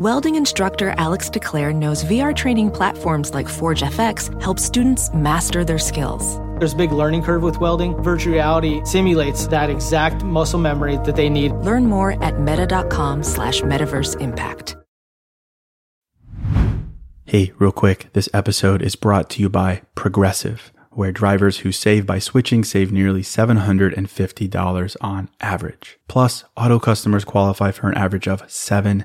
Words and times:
Welding 0.00 0.36
instructor 0.36 0.94
Alex 0.96 1.28
DeClaire 1.28 1.74
knows 1.74 2.04
VR 2.04 2.34
training 2.34 2.70
platforms 2.70 3.34
like 3.34 3.46
Forge 3.46 3.82
FX 3.82 4.32
help 4.40 4.58
students 4.58 5.12
master 5.12 5.62
their 5.62 5.78
skills. 5.78 6.38
There's 6.58 6.72
a 6.72 6.76
big 6.76 6.90
learning 6.90 7.22
curve 7.22 7.42
with 7.42 7.60
welding. 7.60 8.02
Virtual 8.02 8.32
reality 8.32 8.80
simulates 8.86 9.46
that 9.48 9.68
exact 9.68 10.24
muscle 10.24 10.58
memory 10.58 10.96
that 11.04 11.16
they 11.16 11.28
need. 11.28 11.52
Learn 11.52 11.84
more 11.84 12.12
at 12.24 12.40
meta.com 12.40 13.22
slash 13.22 13.60
metaverse 13.60 14.18
impact. 14.22 14.74
Hey, 17.26 17.52
real 17.58 17.70
quick, 17.70 18.08
this 18.14 18.30
episode 18.32 18.80
is 18.80 18.96
brought 18.96 19.28
to 19.28 19.42
you 19.42 19.50
by 19.50 19.82
Progressive, 19.94 20.72
where 20.92 21.12
drivers 21.12 21.58
who 21.58 21.72
save 21.72 22.06
by 22.06 22.18
switching 22.18 22.64
save 22.64 22.90
nearly 22.90 23.20
$750 23.20 24.96
on 25.02 25.28
average. 25.42 25.98
Plus, 26.08 26.44
auto 26.56 26.78
customers 26.78 27.26
qualify 27.26 27.70
for 27.70 27.90
an 27.90 27.98
average 27.98 28.26
of 28.26 28.50
seven 28.50 29.04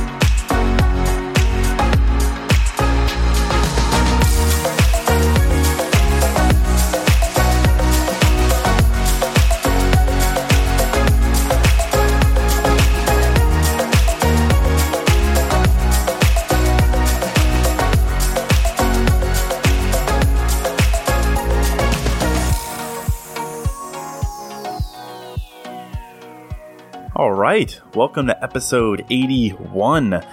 Right, 27.51 27.81
welcome 27.95 28.27
to 28.27 28.43
episode 28.43 29.05
81. 29.09 30.25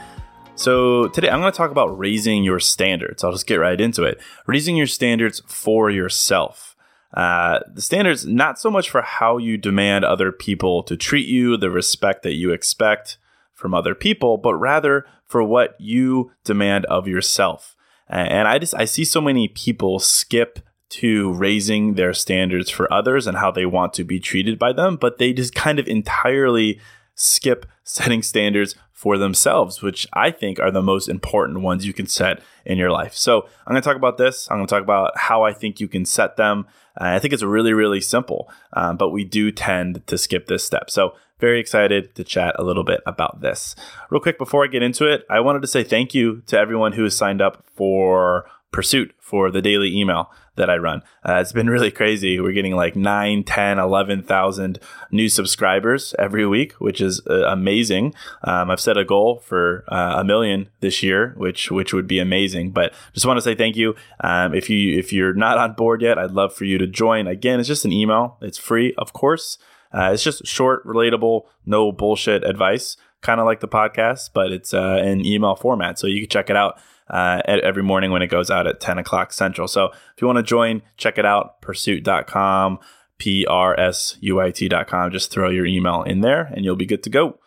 So, 0.54 1.08
today 1.08 1.28
I'm 1.28 1.40
going 1.40 1.50
to 1.50 1.56
talk 1.56 1.72
about 1.72 1.98
raising 1.98 2.44
your 2.44 2.60
standards. 2.60 3.24
I'll 3.24 3.32
just 3.32 3.48
get 3.48 3.56
right 3.56 3.80
into 3.80 4.04
it. 4.04 4.20
Raising 4.46 4.76
your 4.76 4.86
standards 4.86 5.42
for 5.48 5.90
yourself. 5.90 6.76
Uh, 7.12 7.58
the 7.74 7.82
standards, 7.82 8.24
not 8.24 8.60
so 8.60 8.70
much 8.70 8.88
for 8.88 9.02
how 9.02 9.36
you 9.36 9.56
demand 9.56 10.04
other 10.04 10.30
people 10.30 10.84
to 10.84 10.96
treat 10.96 11.26
you, 11.26 11.56
the 11.56 11.72
respect 11.72 12.22
that 12.22 12.34
you 12.34 12.52
expect 12.52 13.18
from 13.52 13.74
other 13.74 13.96
people, 13.96 14.36
but 14.36 14.54
rather 14.54 15.04
for 15.26 15.42
what 15.42 15.74
you 15.80 16.30
demand 16.44 16.84
of 16.84 17.08
yourself. 17.08 17.74
And 18.08 18.46
I 18.46 18.60
just, 18.60 18.76
I 18.76 18.84
see 18.84 19.04
so 19.04 19.20
many 19.20 19.48
people 19.48 19.98
skip 19.98 20.60
to 20.90 21.32
raising 21.32 21.94
their 21.94 22.14
standards 22.14 22.70
for 22.70 22.90
others 22.92 23.26
and 23.26 23.38
how 23.38 23.50
they 23.50 23.66
want 23.66 23.92
to 23.94 24.04
be 24.04 24.20
treated 24.20 24.56
by 24.56 24.72
them, 24.72 24.96
but 24.96 25.18
they 25.18 25.32
just 25.32 25.54
kind 25.54 25.80
of 25.80 25.88
entirely 25.88 26.80
skip 27.18 27.66
setting 27.84 28.22
standards 28.22 28.74
for 28.92 29.18
themselves, 29.18 29.82
which 29.82 30.06
I 30.12 30.30
think 30.30 30.58
are 30.58 30.70
the 30.70 30.82
most 30.82 31.08
important 31.08 31.60
ones 31.60 31.86
you 31.86 31.92
can 31.92 32.06
set 32.06 32.42
in 32.64 32.78
your 32.78 32.90
life. 32.90 33.14
So, 33.14 33.42
I'm 33.66 33.72
going 33.72 33.82
to 33.82 33.86
talk 33.86 33.96
about 33.96 34.18
this. 34.18 34.48
I'm 34.50 34.58
going 34.58 34.66
to 34.66 34.74
talk 34.74 34.82
about 34.82 35.16
how 35.16 35.42
I 35.42 35.52
think 35.52 35.80
you 35.80 35.88
can 35.88 36.04
set 36.04 36.36
them. 36.36 36.66
Uh, 37.00 37.04
I 37.04 37.18
think 37.18 37.32
it's 37.32 37.42
really, 37.42 37.72
really 37.72 38.00
simple, 38.00 38.50
um, 38.72 38.96
but 38.96 39.10
we 39.10 39.24
do 39.24 39.52
tend 39.52 40.06
to 40.06 40.18
skip 40.18 40.46
this 40.46 40.64
step. 40.64 40.90
So, 40.90 41.14
very 41.38 41.60
excited 41.60 42.14
to 42.16 42.24
chat 42.24 42.56
a 42.58 42.64
little 42.64 42.84
bit 42.84 43.00
about 43.06 43.40
this. 43.40 43.76
Real 44.10 44.20
quick, 44.20 44.38
before 44.38 44.64
I 44.64 44.66
get 44.66 44.82
into 44.82 45.06
it, 45.06 45.24
I 45.30 45.40
wanted 45.40 45.62
to 45.62 45.68
say 45.68 45.84
thank 45.84 46.14
you 46.14 46.42
to 46.46 46.58
everyone 46.58 46.92
who 46.92 47.04
has 47.04 47.16
signed 47.16 47.40
up 47.40 47.64
for 47.74 48.46
PRSUIT 48.72 49.12
for 49.18 49.50
the 49.50 49.62
daily 49.62 49.94
email 49.96 50.30
that 50.58 50.68
I 50.68 50.76
run. 50.76 51.02
Uh, 51.24 51.38
it's 51.40 51.52
been 51.52 51.70
really 51.70 51.90
crazy. 51.90 52.38
We're 52.38 52.52
getting 52.52 52.76
like 52.76 52.94
9, 52.94 53.44
10, 53.44 53.78
11,000 53.78 54.78
new 55.10 55.28
subscribers 55.28 56.14
every 56.18 56.46
week, 56.46 56.72
which 56.74 57.00
is 57.00 57.22
uh, 57.30 57.46
amazing. 57.46 58.14
Um, 58.44 58.70
I've 58.70 58.80
set 58.80 58.98
a 58.98 59.04
goal 59.04 59.38
for 59.38 59.84
uh, 59.88 60.16
a 60.18 60.24
million 60.24 60.68
this 60.80 61.02
year, 61.02 61.34
which 61.36 61.70
which 61.70 61.94
would 61.94 62.06
be 62.06 62.18
amazing. 62.18 62.72
But 62.72 62.92
just 63.14 63.24
want 63.24 63.38
to 63.38 63.42
say 63.42 63.54
thank 63.54 63.76
you. 63.76 63.94
Um, 64.20 64.54
if 64.54 64.68
you 64.68 64.98
if 64.98 65.12
you're 65.12 65.34
not 65.34 65.56
on 65.56 65.72
board 65.72 66.02
yet, 66.02 66.18
I'd 66.18 66.32
love 66.32 66.54
for 66.54 66.64
you 66.64 66.76
to 66.78 66.86
join. 66.86 67.26
Again, 67.26 67.60
it's 67.60 67.68
just 67.68 67.84
an 67.84 67.92
email. 67.92 68.36
It's 68.42 68.58
free, 68.58 68.94
of 68.98 69.12
course. 69.12 69.58
Uh, 69.92 70.10
it's 70.12 70.22
just 70.22 70.46
short, 70.46 70.84
relatable, 70.84 71.42
no 71.64 71.92
bullshit 71.92 72.44
advice, 72.44 72.98
kind 73.22 73.40
of 73.40 73.46
like 73.46 73.60
the 73.60 73.68
podcast, 73.68 74.30
but 74.34 74.52
it's 74.52 74.74
uh, 74.74 75.00
in 75.02 75.24
email 75.24 75.56
format. 75.56 75.98
So 75.98 76.06
you 76.06 76.20
can 76.20 76.28
check 76.28 76.50
it 76.50 76.56
out 76.56 76.78
uh, 77.10 77.42
every 77.46 77.82
morning 77.82 78.10
when 78.10 78.22
it 78.22 78.28
goes 78.28 78.50
out 78.50 78.66
at 78.66 78.80
10 78.80 78.98
o'clock 78.98 79.32
Central. 79.32 79.68
So 79.68 79.86
if 79.86 80.20
you 80.20 80.26
want 80.26 80.38
to 80.38 80.42
join, 80.42 80.82
check 80.96 81.18
it 81.18 81.24
out, 81.24 81.60
prsuit.com, 81.62 82.78
P 83.18 83.46
R 83.46 83.78
S 83.78 84.16
U 84.20 84.40
I 84.40 84.50
T.com. 84.50 85.10
Just 85.10 85.30
throw 85.30 85.50
your 85.50 85.66
email 85.66 86.02
in 86.02 86.20
there 86.20 86.42
and 86.54 86.64
you'll 86.64 86.76
be 86.76 86.86
good 86.86 87.02
to 87.02 87.10
go. 87.10 87.38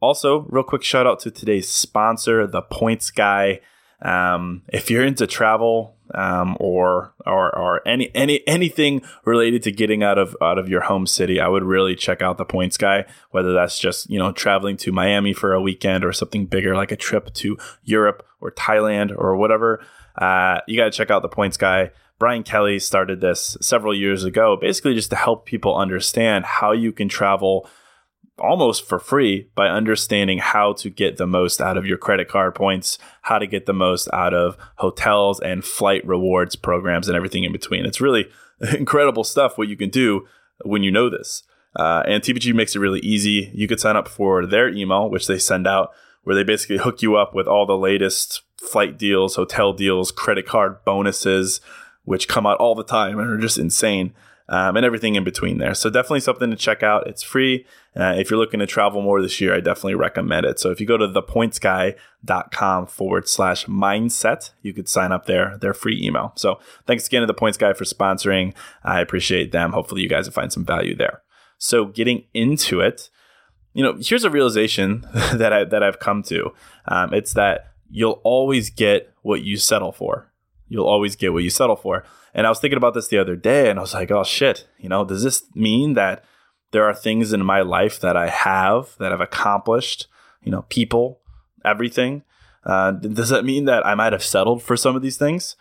Also, 0.00 0.40
real 0.50 0.64
quick 0.64 0.82
shout 0.82 1.06
out 1.06 1.20
to 1.20 1.30
today's 1.30 1.68
sponsor, 1.68 2.46
The 2.46 2.62
Points 2.62 3.10
Guy. 3.10 3.60
Um, 4.02 4.62
if 4.68 4.90
you're 4.90 5.04
into 5.04 5.26
travel 5.26 5.93
um, 6.12 6.56
or 6.60 7.14
or 7.26 7.56
or 7.56 7.86
any 7.86 8.10
any 8.14 8.46
anything 8.46 9.02
related 9.24 9.62
to 9.62 9.72
getting 9.72 10.02
out 10.02 10.18
of 10.18 10.36
out 10.42 10.58
of 10.58 10.68
your 10.68 10.82
home 10.82 11.06
city, 11.06 11.40
I 11.40 11.48
would 11.48 11.64
really 11.64 11.94
check 11.94 12.22
out 12.22 12.38
the 12.38 12.44
Points 12.44 12.76
Guy. 12.76 13.04
Whether 13.30 13.52
that's 13.52 13.78
just 13.78 14.10
you 14.10 14.18
know 14.18 14.32
traveling 14.32 14.76
to 14.78 14.92
Miami 14.92 15.32
for 15.32 15.52
a 15.52 15.60
weekend 15.60 16.04
or 16.04 16.12
something 16.12 16.46
bigger 16.46 16.74
like 16.74 16.92
a 16.92 16.96
trip 16.96 17.32
to 17.34 17.56
Europe 17.82 18.26
or 18.40 18.50
Thailand 18.50 19.14
or 19.16 19.36
whatever, 19.36 19.84
uh, 20.16 20.58
you 20.66 20.76
got 20.76 20.84
to 20.84 20.90
check 20.90 21.10
out 21.10 21.22
the 21.22 21.28
Points 21.28 21.56
Guy. 21.56 21.90
Brian 22.18 22.44
Kelly 22.44 22.78
started 22.78 23.20
this 23.20 23.56
several 23.60 23.94
years 23.94 24.24
ago, 24.24 24.56
basically 24.60 24.94
just 24.94 25.10
to 25.10 25.16
help 25.16 25.46
people 25.46 25.76
understand 25.76 26.44
how 26.44 26.72
you 26.72 26.92
can 26.92 27.08
travel 27.08 27.68
almost 28.38 28.86
for 28.86 28.98
free 28.98 29.48
by 29.54 29.68
understanding 29.68 30.38
how 30.38 30.72
to 30.74 30.90
get 30.90 31.16
the 31.16 31.26
most 31.26 31.60
out 31.60 31.76
of 31.76 31.86
your 31.86 31.98
credit 31.98 32.28
card 32.28 32.54
points, 32.54 32.98
how 33.22 33.38
to 33.38 33.46
get 33.46 33.66
the 33.66 33.72
most 33.72 34.08
out 34.12 34.34
of 34.34 34.56
hotels 34.76 35.40
and 35.40 35.64
flight 35.64 36.04
rewards 36.06 36.56
programs 36.56 37.08
and 37.08 37.16
everything 37.16 37.44
in 37.44 37.52
between. 37.52 37.86
It's 37.86 38.00
really 38.00 38.26
incredible 38.76 39.24
stuff 39.24 39.56
what 39.56 39.68
you 39.68 39.76
can 39.76 39.90
do 39.90 40.26
when 40.64 40.82
you 40.82 40.90
know 40.90 41.08
this. 41.08 41.42
Uh, 41.76 42.02
and 42.06 42.22
TPG 42.22 42.54
makes 42.54 42.76
it 42.76 42.80
really 42.80 43.00
easy. 43.00 43.50
You 43.52 43.66
could 43.66 43.80
sign 43.80 43.96
up 43.96 44.08
for 44.08 44.46
their 44.46 44.68
email, 44.68 45.10
which 45.10 45.26
they 45.26 45.38
send 45.38 45.66
out, 45.66 45.90
where 46.22 46.36
they 46.36 46.44
basically 46.44 46.78
hook 46.78 47.02
you 47.02 47.16
up 47.16 47.34
with 47.34 47.46
all 47.46 47.66
the 47.66 47.76
latest 47.76 48.42
flight 48.60 48.98
deals, 48.98 49.36
hotel 49.36 49.72
deals, 49.72 50.10
credit 50.10 50.46
card 50.46 50.84
bonuses, 50.84 51.60
which 52.04 52.28
come 52.28 52.46
out 52.46 52.58
all 52.58 52.74
the 52.74 52.84
time 52.84 53.18
and 53.18 53.28
are 53.28 53.38
just 53.38 53.58
insane 53.58 54.14
um, 54.48 54.76
and 54.76 54.84
everything 54.84 55.14
in 55.14 55.24
between 55.24 55.58
there. 55.58 55.74
So 55.74 55.88
definitely 55.88 56.20
something 56.20 56.50
to 56.50 56.56
check 56.56 56.82
out. 56.82 57.06
It's 57.06 57.22
free. 57.22 57.66
Uh, 57.96 58.14
if 58.16 58.30
you're 58.30 58.38
looking 58.38 58.60
to 58.60 58.66
travel 58.66 59.00
more 59.00 59.22
this 59.22 59.40
year, 59.40 59.54
I 59.54 59.60
definitely 59.60 59.94
recommend 59.94 60.44
it. 60.44 60.58
So 60.58 60.70
if 60.70 60.80
you 60.80 60.86
go 60.86 60.96
to 60.96 61.08
thepointsguy.com 61.08 62.86
forward 62.86 63.28
slash 63.28 63.66
mindset, 63.66 64.50
you 64.62 64.72
could 64.72 64.88
sign 64.88 65.12
up 65.12 65.26
there. 65.26 65.56
Their 65.58 65.74
free 65.74 66.00
email. 66.04 66.32
So 66.36 66.58
thanks 66.86 67.06
again 67.06 67.22
to 67.22 67.26
the 67.26 67.34
Points 67.34 67.56
Guy 67.56 67.72
for 67.72 67.84
sponsoring. 67.84 68.54
I 68.82 69.00
appreciate 69.00 69.52
them. 69.52 69.72
Hopefully 69.72 70.02
you 70.02 70.08
guys 70.08 70.26
will 70.26 70.32
find 70.32 70.52
some 70.52 70.64
value 70.64 70.94
there. 70.94 71.22
So 71.56 71.86
getting 71.86 72.24
into 72.34 72.80
it, 72.80 73.08
you 73.72 73.82
know, 73.82 73.98
here's 74.00 74.24
a 74.24 74.30
realization 74.30 75.06
that 75.34 75.52
I 75.52 75.64
that 75.64 75.82
I've 75.82 75.98
come 75.98 76.22
to. 76.24 76.52
Um, 76.86 77.14
it's 77.14 77.32
that 77.32 77.72
you'll 77.90 78.20
always 78.24 78.70
get 78.70 79.12
what 79.22 79.42
you 79.42 79.56
settle 79.56 79.92
for. 79.92 80.30
You'll 80.68 80.86
always 80.86 81.16
get 81.16 81.32
what 81.32 81.42
you 81.42 81.50
settle 81.50 81.76
for. 81.76 82.04
And 82.32 82.46
I 82.46 82.50
was 82.50 82.58
thinking 82.58 82.76
about 82.76 82.94
this 82.94 83.08
the 83.08 83.18
other 83.18 83.36
day 83.36 83.70
and 83.70 83.78
I 83.78 83.82
was 83.82 83.94
like, 83.94 84.10
oh 84.10 84.24
shit, 84.24 84.66
you 84.78 84.88
know, 84.88 85.04
does 85.04 85.22
this 85.22 85.44
mean 85.54 85.94
that 85.94 86.24
there 86.72 86.84
are 86.84 86.94
things 86.94 87.32
in 87.32 87.44
my 87.44 87.60
life 87.60 88.00
that 88.00 88.16
I 88.16 88.28
have, 88.28 88.96
that 88.98 89.12
I've 89.12 89.20
accomplished, 89.20 90.08
you 90.42 90.50
know, 90.50 90.62
people, 90.62 91.20
everything? 91.64 92.22
Uh, 92.64 92.92
does 92.92 93.28
that 93.28 93.44
mean 93.44 93.66
that 93.66 93.86
I 93.86 93.94
might 93.94 94.12
have 94.12 94.24
settled 94.24 94.62
for 94.62 94.76
some 94.76 94.96
of 94.96 95.02
these 95.02 95.18
things? 95.18 95.54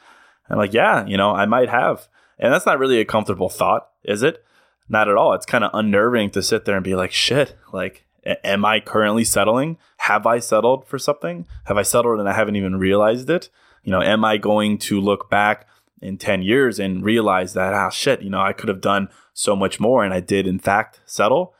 I'm 0.49 0.57
like, 0.57 0.73
yeah, 0.73 1.05
you 1.05 1.17
know, 1.17 1.31
I 1.31 1.45
might 1.45 1.69
have. 1.69 2.07
And 2.39 2.53
that's 2.53 2.65
not 2.65 2.79
really 2.79 2.99
a 2.99 3.05
comfortable 3.05 3.49
thought, 3.49 3.89
is 4.03 4.23
it? 4.23 4.43
Not 4.89 5.07
at 5.07 5.15
all. 5.15 5.33
It's 5.33 5.45
kind 5.45 5.63
of 5.63 5.71
unnerving 5.73 6.31
to 6.31 6.41
sit 6.41 6.65
there 6.65 6.75
and 6.75 6.83
be 6.83 6.95
like, 6.95 7.11
shit, 7.11 7.55
like, 7.71 8.05
am 8.43 8.65
I 8.65 8.79
currently 8.79 9.23
settling? 9.23 9.77
Have 9.97 10.25
I 10.25 10.39
settled 10.39 10.87
for 10.87 10.97
something? 10.97 11.45
Have 11.65 11.77
I 11.77 11.83
settled 11.83 12.19
and 12.19 12.27
I 12.27 12.33
haven't 12.33 12.55
even 12.55 12.77
realized 12.77 13.29
it? 13.29 13.49
You 13.83 13.91
know, 13.91 14.01
am 14.01 14.23
I 14.23 14.37
going 14.37 14.77
to 14.79 14.99
look 14.99 15.29
back 15.29 15.67
in 16.01 16.17
10 16.17 16.41
years 16.41 16.79
and 16.79 17.03
realize 17.03 17.53
that, 17.53 17.73
ah, 17.73 17.89
shit, 17.89 18.21
you 18.21 18.29
know, 18.29 18.41
I 18.41 18.53
could 18.53 18.69
have 18.69 18.81
done 18.81 19.09
so 19.33 19.55
much 19.55 19.79
more 19.79 20.03
and 20.03 20.13
I 20.13 20.19
did, 20.19 20.47
in 20.47 20.59
fact, 20.59 21.01
settle? 21.05 21.53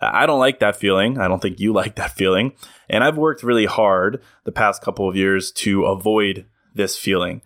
I 0.00 0.26
don't 0.26 0.40
like 0.40 0.60
that 0.60 0.76
feeling. 0.76 1.18
I 1.18 1.28
don't 1.28 1.40
think 1.40 1.60
you 1.60 1.72
like 1.74 1.96
that 1.96 2.12
feeling. 2.12 2.52
And 2.88 3.02
I've 3.02 3.16
worked 3.16 3.42
really 3.42 3.66
hard 3.66 4.22
the 4.44 4.52
past 4.52 4.82
couple 4.82 5.08
of 5.08 5.16
years 5.16 5.50
to 5.52 5.84
avoid 5.84 6.46
this 6.74 6.98
feeling, 6.98 7.42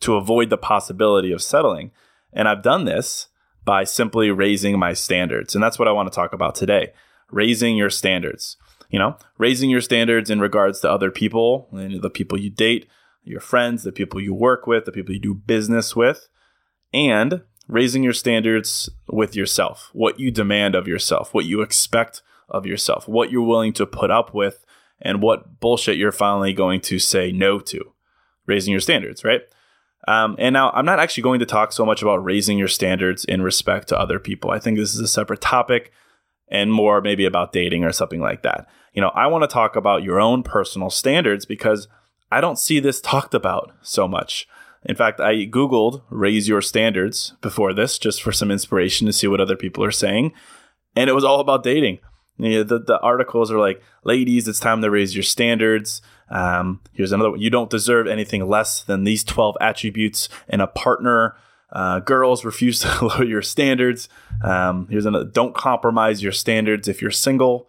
to 0.00 0.16
avoid 0.16 0.50
the 0.50 0.58
possibility 0.58 1.32
of 1.32 1.42
settling. 1.42 1.92
And 2.32 2.48
I've 2.48 2.62
done 2.62 2.84
this 2.84 3.28
by 3.64 3.84
simply 3.84 4.30
raising 4.30 4.78
my 4.78 4.92
standards. 4.92 5.54
And 5.54 5.62
that's 5.62 5.78
what 5.78 5.88
I 5.88 5.92
want 5.92 6.10
to 6.10 6.14
talk 6.14 6.32
about 6.32 6.54
today 6.54 6.92
raising 7.30 7.76
your 7.76 7.90
standards. 7.90 8.56
You 8.90 8.98
know, 8.98 9.16
raising 9.38 9.70
your 9.70 9.80
standards 9.80 10.28
in 10.28 10.38
regards 10.38 10.80
to 10.80 10.90
other 10.90 11.10
people, 11.10 11.66
and 11.72 12.02
the 12.02 12.10
people 12.10 12.38
you 12.38 12.50
date, 12.50 12.86
your 13.24 13.40
friends, 13.40 13.82
the 13.82 13.92
people 13.92 14.20
you 14.20 14.34
work 14.34 14.66
with, 14.66 14.84
the 14.84 14.92
people 14.92 15.14
you 15.14 15.20
do 15.20 15.34
business 15.34 15.94
with, 15.94 16.28
and 16.92 17.42
raising 17.68 18.02
your 18.02 18.12
standards 18.12 18.90
with 19.08 19.36
yourself, 19.36 19.90
what 19.92 20.18
you 20.18 20.30
demand 20.30 20.74
of 20.74 20.88
yourself, 20.88 21.32
what 21.32 21.44
you 21.44 21.62
expect 21.62 22.22
of 22.48 22.66
yourself, 22.66 23.08
what 23.08 23.30
you're 23.30 23.42
willing 23.42 23.72
to 23.72 23.86
put 23.86 24.10
up 24.10 24.34
with, 24.34 24.64
and 25.00 25.22
what 25.22 25.60
bullshit 25.60 25.96
you're 25.96 26.12
finally 26.12 26.52
going 26.52 26.80
to 26.80 26.98
say 26.98 27.32
no 27.32 27.58
to. 27.58 27.92
Raising 28.46 28.72
your 28.72 28.80
standards, 28.80 29.24
right? 29.24 29.42
Um, 30.08 30.34
and 30.38 30.52
now 30.52 30.70
I'm 30.70 30.84
not 30.84 30.98
actually 30.98 31.22
going 31.22 31.40
to 31.40 31.46
talk 31.46 31.72
so 31.72 31.86
much 31.86 32.02
about 32.02 32.24
raising 32.24 32.58
your 32.58 32.68
standards 32.68 33.24
in 33.24 33.42
respect 33.42 33.88
to 33.88 33.98
other 33.98 34.18
people. 34.18 34.50
I 34.50 34.58
think 34.58 34.76
this 34.76 34.94
is 34.94 35.00
a 35.00 35.06
separate 35.06 35.40
topic 35.40 35.92
and 36.48 36.72
more 36.72 37.00
maybe 37.00 37.24
about 37.24 37.52
dating 37.52 37.84
or 37.84 37.92
something 37.92 38.20
like 38.20 38.42
that. 38.42 38.66
You 38.92 39.00
know, 39.00 39.10
I 39.10 39.28
want 39.28 39.42
to 39.42 39.48
talk 39.48 39.76
about 39.76 40.02
your 40.02 40.20
own 40.20 40.42
personal 40.42 40.90
standards 40.90 41.46
because 41.46 41.88
I 42.32 42.40
don't 42.40 42.58
see 42.58 42.80
this 42.80 43.00
talked 43.00 43.34
about 43.34 43.72
so 43.82 44.08
much. 44.08 44.48
In 44.84 44.96
fact, 44.96 45.20
I 45.20 45.46
Googled 45.46 46.02
raise 46.08 46.48
your 46.48 46.62
standards 46.62 47.34
before 47.42 47.74
this 47.74 47.98
just 47.98 48.22
for 48.22 48.32
some 48.32 48.50
inspiration 48.50 49.06
to 49.06 49.12
see 49.12 49.26
what 49.26 49.40
other 49.40 49.54
people 49.54 49.84
are 49.84 49.92
saying. 49.92 50.32
And 50.96 51.10
it 51.10 51.12
was 51.12 51.24
all 51.24 51.40
about 51.40 51.62
dating. 51.62 51.98
You 52.38 52.50
know, 52.50 52.62
the, 52.62 52.78
the 52.78 52.98
articles 53.00 53.50
are 53.50 53.58
like, 53.58 53.82
ladies, 54.02 54.48
it's 54.48 54.58
time 54.58 54.80
to 54.80 54.90
raise 54.90 55.14
your 55.14 55.22
standards. 55.22 56.00
Um, 56.30 56.80
here's 56.94 57.12
another 57.12 57.32
one. 57.32 57.40
You 57.40 57.50
don't 57.50 57.70
deserve 57.70 58.06
anything 58.06 58.48
less 58.48 58.82
than 58.82 59.04
these 59.04 59.22
12 59.24 59.56
attributes 59.60 60.30
in 60.48 60.60
a 60.60 60.66
partner. 60.66 61.36
Uh, 61.70 62.00
girls 62.00 62.44
refuse 62.44 62.80
to 62.80 63.04
lower 63.04 63.24
your 63.24 63.42
standards. 63.42 64.08
Um, 64.42 64.88
here's 64.90 65.06
another. 65.06 65.26
Don't 65.26 65.54
compromise 65.54 66.22
your 66.22 66.32
standards 66.32 66.88
if 66.88 67.02
you're 67.02 67.10
single, 67.10 67.68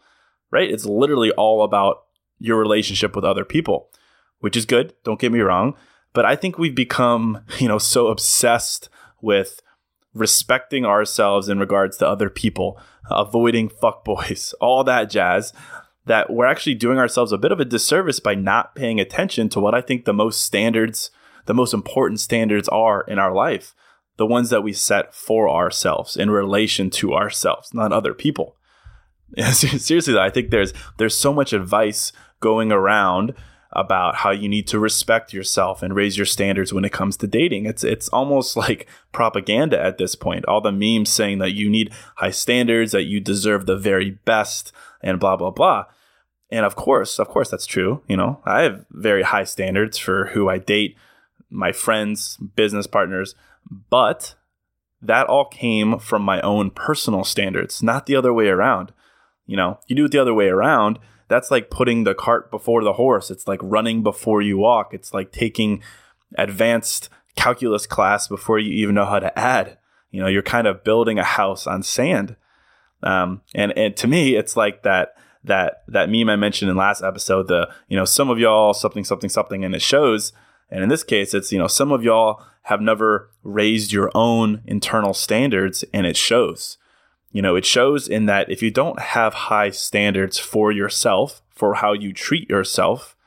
right? 0.52 0.72
It's 0.72 0.86
literally 0.86 1.32
all 1.32 1.64
about 1.64 2.04
your 2.40 2.58
relationship 2.60 3.16
with 3.16 3.26
other 3.26 3.46
people, 3.46 3.90
which 4.44 4.58
is 4.58 4.66
good. 4.66 4.94
Don't 5.06 5.22
get 5.22 5.32
me 5.32 5.40
wrong. 5.40 5.74
But 6.12 6.26
I 6.26 6.36
think 6.36 6.58
we've 6.58 6.76
become, 6.76 7.46
you 7.60 7.70
know, 7.70 7.78
so 7.78 8.08
obsessed 8.08 8.90
with 9.22 9.62
respecting 10.14 10.86
ourselves 10.86 11.48
in 11.48 11.60
regards 11.60 11.96
to 11.98 12.08
other 12.08 12.30
people, 12.30 12.78
avoiding 13.10 13.70
fuckboys, 13.70 14.54
all 14.62 14.84
that 14.84 15.10
jazz, 15.10 15.54
that 16.06 16.30
we're 16.30 16.46
actually 16.46 16.76
doing 16.76 17.00
ourselves 17.00 17.32
a 17.32 17.38
bit 17.38 17.54
of 17.54 17.62
a 17.62 17.66
disservice 17.66 18.20
by 18.20 18.36
not 18.36 18.76
paying 18.76 19.00
attention 19.00 19.48
to 19.48 19.62
what 19.62 19.74
I 19.74 19.80
think 19.80 20.04
the 20.04 20.12
most 20.12 20.42
standards, 20.42 21.10
the 21.46 21.54
most 21.54 21.74
important 21.74 22.20
standards 22.20 22.68
are 22.68 23.06
in 23.08 23.20
our 23.20 23.34
life, 23.34 23.74
the 24.18 24.26
ones 24.26 24.50
that 24.50 24.62
we 24.62 24.74
set 24.74 25.16
for 25.16 25.50
ourselves 25.50 26.18
in 26.18 26.30
relation 26.30 26.90
to 26.90 27.14
ourselves, 27.14 27.74
not 27.74 27.94
other 27.94 28.14
people. 28.14 28.58
Seriously, 29.54 30.14
though, 30.14 30.22
I 30.22 30.30
think 30.30 30.50
there's 30.50 30.74
there's 30.98 31.18
so 31.18 31.34
much 31.34 31.54
advice 31.54 32.12
going 32.42 32.74
around 32.74 33.34
about 33.76 34.18
how 34.18 34.32
you 34.32 34.48
need 34.48 34.68
to 34.68 34.80
respect 34.80 35.34
yourself 35.34 35.82
and 35.82 35.96
raise 35.96 36.18
your 36.18 36.26
standards 36.26 36.74
when 36.74 36.86
it 36.86 36.92
comes 36.92 37.18
to 37.18 37.28
dating. 37.28 37.66
It's 37.66 37.84
it's 37.84 38.10
almost 38.10 38.56
like 38.64 38.88
propaganda 39.12 39.80
at 39.80 39.98
this 39.98 40.16
point. 40.16 40.46
All 40.46 40.62
the 40.62 40.72
memes 40.72 41.10
saying 41.10 41.40
that 41.40 41.54
you 41.54 41.70
need 41.70 41.92
high 42.16 42.32
standards, 42.32 42.92
that 42.92 43.04
you 43.04 43.20
deserve 43.20 43.66
the 43.66 43.78
very 43.78 44.12
best, 44.12 44.72
and 45.02 45.20
blah 45.20 45.36
blah 45.36 45.52
blah. 45.52 45.86
And 46.50 46.66
of 46.66 46.76
course, 46.76 47.20
of 47.20 47.28
course 47.28 47.50
that's 47.50 47.66
true. 47.66 48.02
You 48.08 48.18
know, 48.18 48.42
I 48.46 48.62
have 48.62 48.86
very 48.92 49.24
high 49.24 49.46
standards 49.46 49.98
for 49.98 50.28
who 50.28 50.50
I 50.50 50.60
date, 50.60 50.96
my 51.50 51.72
friends, 51.72 52.38
business 52.56 52.88
partners, 52.88 53.36
but 53.90 54.36
that 55.02 55.28
all 55.28 55.46
came 55.46 56.00
from 56.00 56.22
my 56.22 56.40
own 56.42 56.72
personal 56.72 57.24
standards, 57.24 57.84
not 57.84 58.06
the 58.06 58.16
other 58.16 58.34
way 58.34 58.48
around. 58.48 58.94
You 59.46 59.58
know, 59.58 59.80
you 59.88 59.96
do 59.96 60.06
it 60.06 60.12
the 60.12 60.22
other 60.22 60.34
way 60.34 60.48
around, 60.48 61.00
that's 61.34 61.50
like 61.50 61.72
putting 61.72 62.04
the 62.04 62.14
cart 62.14 62.52
before 62.52 62.84
the 62.84 62.94
horse. 62.94 63.32
It's 63.32 63.48
like 63.48 63.60
running 63.64 64.04
before 64.04 64.42
you 64.42 64.58
walk. 64.58 64.94
It's 64.94 65.14
like 65.14 65.32
taking 65.32 65.82
advanced 66.38 67.10
calculus 67.36 67.88
class 67.88 68.28
before 68.28 68.60
you 68.60 68.72
even 68.74 68.94
know 68.94 69.06
how 69.06 69.20
to 69.20 69.38
add. 69.38 69.80
You 70.12 70.22
know, 70.22 70.28
you're 70.28 70.44
kind 70.44 70.68
of 70.68 70.84
building 70.84 71.18
a 71.18 71.24
house 71.24 71.66
on 71.66 71.82
sand. 71.82 72.36
Um, 73.02 73.42
and 73.56 73.76
and 73.76 73.98
to 73.98 74.08
me, 74.08 74.36
it's 74.36 74.56
like 74.56 74.84
that 74.84 75.16
that 75.44 75.84
that 75.88 76.10
meme 76.10 76.30
I 76.30 76.36
mentioned 76.36 76.70
in 76.70 76.78
last 76.78 77.02
episode. 77.02 77.48
The 77.48 77.68
you 77.88 77.98
know 77.98 78.06
some 78.06 78.30
of 78.30 78.38
y'all 78.38 78.76
something 78.76 79.04
something 79.04 79.30
something, 79.30 79.66
and 79.66 79.74
it 79.74 79.82
shows. 79.82 80.34
And 80.70 80.84
in 80.84 80.90
this 80.90 81.04
case, 81.04 81.34
it's 81.34 81.52
you 81.52 81.58
know 81.58 81.68
some 81.68 81.92
of 81.92 82.04
y'all 82.04 82.44
have 82.64 82.80
never 82.80 83.32
raised 83.42 83.92
your 83.92 84.12
own 84.14 84.62
internal 84.66 85.16
standards, 85.16 85.84
and 85.94 86.06
it 86.06 86.16
shows. 86.16 86.78
You 87.34 87.42
know, 87.42 87.56
it 87.56 87.66
shows 87.66 88.08
in 88.08 88.28
that 88.28 88.50
if 88.50 88.62
you 88.62 88.72
don't 88.72 89.00
have 89.00 89.34
high 89.34 89.72
standards 89.72 90.38
for 90.38 90.72
yourself, 90.72 91.42
for 91.50 91.76
how 91.76 91.92
you 91.92 92.14
treat 92.14 92.50
yourself, 92.50 93.18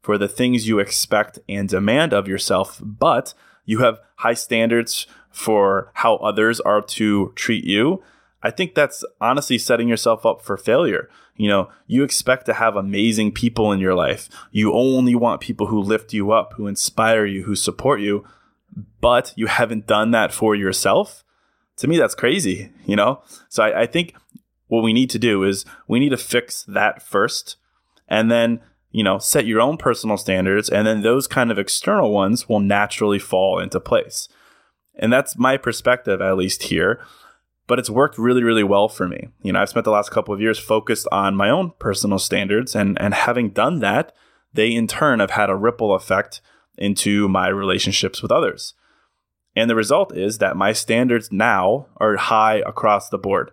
for 0.00 0.16
the 0.16 0.28
things 0.28 0.68
you 0.68 0.78
expect 0.78 1.40
and 1.48 1.68
demand 1.68 2.12
of 2.12 2.28
yourself, 2.28 2.80
but 2.80 3.34
you 3.64 3.80
have 3.80 4.00
high 4.18 4.34
standards 4.34 5.08
for 5.30 5.90
how 5.94 6.14
others 6.16 6.60
are 6.60 6.80
to 6.80 7.32
treat 7.34 7.64
you, 7.64 8.02
I 8.40 8.52
think 8.52 8.74
that's 8.74 9.04
honestly 9.20 9.58
setting 9.58 9.88
yourself 9.88 10.24
up 10.24 10.42
for 10.42 10.56
failure. 10.56 11.10
You 11.36 11.48
know, 11.48 11.68
you 11.88 12.04
expect 12.04 12.46
to 12.46 12.54
have 12.54 12.76
amazing 12.76 13.32
people 13.32 13.72
in 13.72 13.80
your 13.80 13.96
life. 13.96 14.28
You 14.52 14.72
only 14.72 15.16
want 15.16 15.40
people 15.40 15.66
who 15.66 15.80
lift 15.80 16.12
you 16.12 16.30
up, 16.30 16.52
who 16.52 16.68
inspire 16.68 17.26
you, 17.26 17.42
who 17.42 17.56
support 17.56 18.00
you, 18.00 18.24
but 19.00 19.32
you 19.34 19.46
haven't 19.46 19.88
done 19.88 20.12
that 20.12 20.32
for 20.32 20.54
yourself 20.54 21.24
to 21.76 21.86
me, 21.86 21.98
that's 21.98 22.14
crazy, 22.14 22.70
you 22.84 22.96
know? 22.96 23.22
So 23.48 23.62
I, 23.62 23.82
I 23.82 23.86
think 23.86 24.14
what 24.68 24.82
we 24.82 24.92
need 24.92 25.10
to 25.10 25.18
do 25.18 25.44
is 25.44 25.64
we 25.86 26.00
need 26.00 26.10
to 26.10 26.16
fix 26.16 26.64
that 26.64 27.02
first 27.02 27.56
and 28.08 28.30
then, 28.30 28.60
you 28.90 29.04
know, 29.04 29.18
set 29.18 29.46
your 29.46 29.60
own 29.60 29.76
personal 29.76 30.16
standards. 30.16 30.68
And 30.68 30.86
then 30.86 31.02
those 31.02 31.26
kind 31.26 31.50
of 31.50 31.58
external 31.58 32.12
ones 32.12 32.48
will 32.48 32.60
naturally 32.60 33.18
fall 33.18 33.58
into 33.58 33.80
place. 33.80 34.28
And 34.94 35.12
that's 35.12 35.36
my 35.36 35.56
perspective, 35.56 36.20
at 36.20 36.36
least 36.36 36.64
here. 36.64 37.00
But 37.66 37.78
it's 37.78 37.90
worked 37.90 38.16
really, 38.16 38.44
really 38.44 38.62
well 38.62 38.88
for 38.88 39.08
me. 39.08 39.28
You 39.42 39.52
know, 39.52 39.60
I've 39.60 39.68
spent 39.68 39.84
the 39.84 39.90
last 39.90 40.10
couple 40.10 40.32
of 40.32 40.40
years 40.40 40.58
focused 40.58 41.08
on 41.10 41.34
my 41.34 41.50
own 41.50 41.72
personal 41.78 42.18
standards. 42.18 42.76
And, 42.76 43.00
and 43.00 43.12
having 43.12 43.50
done 43.50 43.80
that, 43.80 44.14
they 44.54 44.72
in 44.72 44.86
turn 44.86 45.18
have 45.18 45.32
had 45.32 45.50
a 45.50 45.56
ripple 45.56 45.94
effect 45.94 46.40
into 46.78 47.28
my 47.28 47.48
relationships 47.48 48.22
with 48.22 48.30
others. 48.30 48.74
And 49.56 49.70
the 49.70 49.74
result 49.74 50.16
is 50.16 50.38
that 50.38 50.56
my 50.56 50.72
standards 50.72 51.32
now 51.32 51.86
are 51.96 52.16
high 52.16 52.56
across 52.66 53.08
the 53.08 53.18
board, 53.18 53.50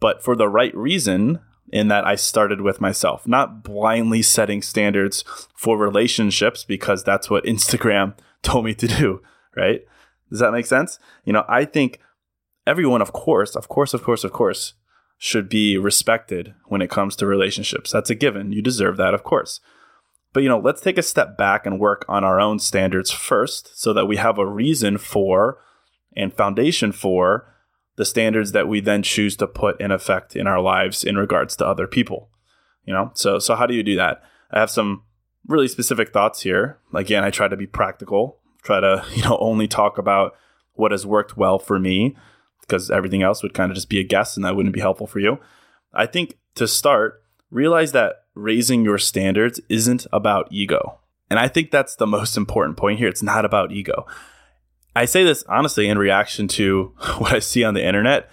but 0.00 0.22
for 0.22 0.34
the 0.34 0.48
right 0.48 0.74
reason, 0.74 1.40
in 1.70 1.88
that 1.88 2.06
I 2.06 2.14
started 2.14 2.60
with 2.62 2.80
myself, 2.80 3.26
not 3.26 3.62
blindly 3.62 4.22
setting 4.22 4.62
standards 4.62 5.22
for 5.54 5.76
relationships 5.76 6.64
because 6.64 7.04
that's 7.04 7.28
what 7.28 7.44
Instagram 7.44 8.16
told 8.42 8.64
me 8.64 8.74
to 8.74 8.88
do, 8.88 9.20
right? 9.56 9.82
Does 10.30 10.40
that 10.40 10.52
make 10.52 10.66
sense? 10.66 10.98
You 11.24 11.32
know, 11.32 11.44
I 11.48 11.64
think 11.64 12.00
everyone, 12.66 13.02
of 13.02 13.12
course, 13.12 13.54
of 13.54 13.68
course, 13.68 13.94
of 13.94 14.02
course, 14.02 14.24
of 14.24 14.32
course, 14.32 14.74
should 15.18 15.48
be 15.48 15.76
respected 15.76 16.54
when 16.66 16.80
it 16.80 16.90
comes 16.90 17.16
to 17.16 17.26
relationships. 17.26 17.90
That's 17.90 18.10
a 18.10 18.14
given. 18.14 18.52
You 18.52 18.62
deserve 18.62 18.96
that, 18.98 19.14
of 19.14 19.24
course. 19.24 19.60
But 20.32 20.42
you 20.42 20.48
know, 20.48 20.58
let's 20.58 20.80
take 20.80 20.98
a 20.98 21.02
step 21.02 21.36
back 21.36 21.66
and 21.66 21.80
work 21.80 22.04
on 22.08 22.24
our 22.24 22.40
own 22.40 22.58
standards 22.58 23.10
first 23.10 23.78
so 23.80 23.92
that 23.92 24.06
we 24.06 24.16
have 24.16 24.38
a 24.38 24.46
reason 24.46 24.98
for 24.98 25.58
and 26.16 26.32
foundation 26.32 26.92
for 26.92 27.54
the 27.96 28.04
standards 28.04 28.52
that 28.52 28.68
we 28.68 28.80
then 28.80 29.02
choose 29.02 29.36
to 29.36 29.46
put 29.46 29.80
in 29.80 29.90
effect 29.90 30.36
in 30.36 30.46
our 30.46 30.60
lives 30.60 31.02
in 31.02 31.16
regards 31.16 31.56
to 31.56 31.66
other 31.66 31.86
people. 31.86 32.30
You 32.84 32.94
know? 32.94 33.10
So 33.14 33.38
so 33.38 33.54
how 33.54 33.66
do 33.66 33.74
you 33.74 33.82
do 33.82 33.96
that? 33.96 34.22
I 34.50 34.60
have 34.60 34.70
some 34.70 35.02
really 35.46 35.68
specific 35.68 36.12
thoughts 36.12 36.42
here. 36.42 36.78
Again, 36.94 37.24
I 37.24 37.30
try 37.30 37.48
to 37.48 37.56
be 37.56 37.66
practical, 37.66 38.38
try 38.62 38.80
to, 38.80 39.04
you 39.14 39.22
know, 39.22 39.38
only 39.40 39.66
talk 39.66 39.98
about 39.98 40.34
what 40.74 40.92
has 40.92 41.04
worked 41.04 41.36
well 41.36 41.58
for 41.58 41.78
me 41.78 42.16
because 42.60 42.90
everything 42.90 43.22
else 43.22 43.42
would 43.42 43.54
kind 43.54 43.70
of 43.70 43.74
just 43.74 43.88
be 43.88 43.98
a 43.98 44.04
guess 44.04 44.36
and 44.36 44.44
that 44.44 44.54
wouldn't 44.54 44.74
be 44.74 44.80
helpful 44.80 45.06
for 45.06 45.18
you. 45.18 45.38
I 45.92 46.06
think 46.06 46.38
to 46.54 46.68
start, 46.68 47.22
realize 47.50 47.92
that 47.92 48.24
raising 48.38 48.84
your 48.84 48.98
standards 48.98 49.60
isn't 49.68 50.06
about 50.12 50.48
ego. 50.50 50.98
And 51.28 51.38
I 51.38 51.48
think 51.48 51.70
that's 51.70 51.96
the 51.96 52.06
most 52.06 52.36
important 52.36 52.76
point 52.76 52.98
here. 52.98 53.08
It's 53.08 53.22
not 53.22 53.44
about 53.44 53.72
ego. 53.72 54.06
I 54.96 55.04
say 55.04 55.24
this 55.24 55.44
honestly 55.48 55.88
in 55.88 55.98
reaction 55.98 56.48
to 56.48 56.92
what 57.18 57.32
I 57.32 57.40
see 57.40 57.64
on 57.64 57.74
the 57.74 57.84
internet 57.84 58.30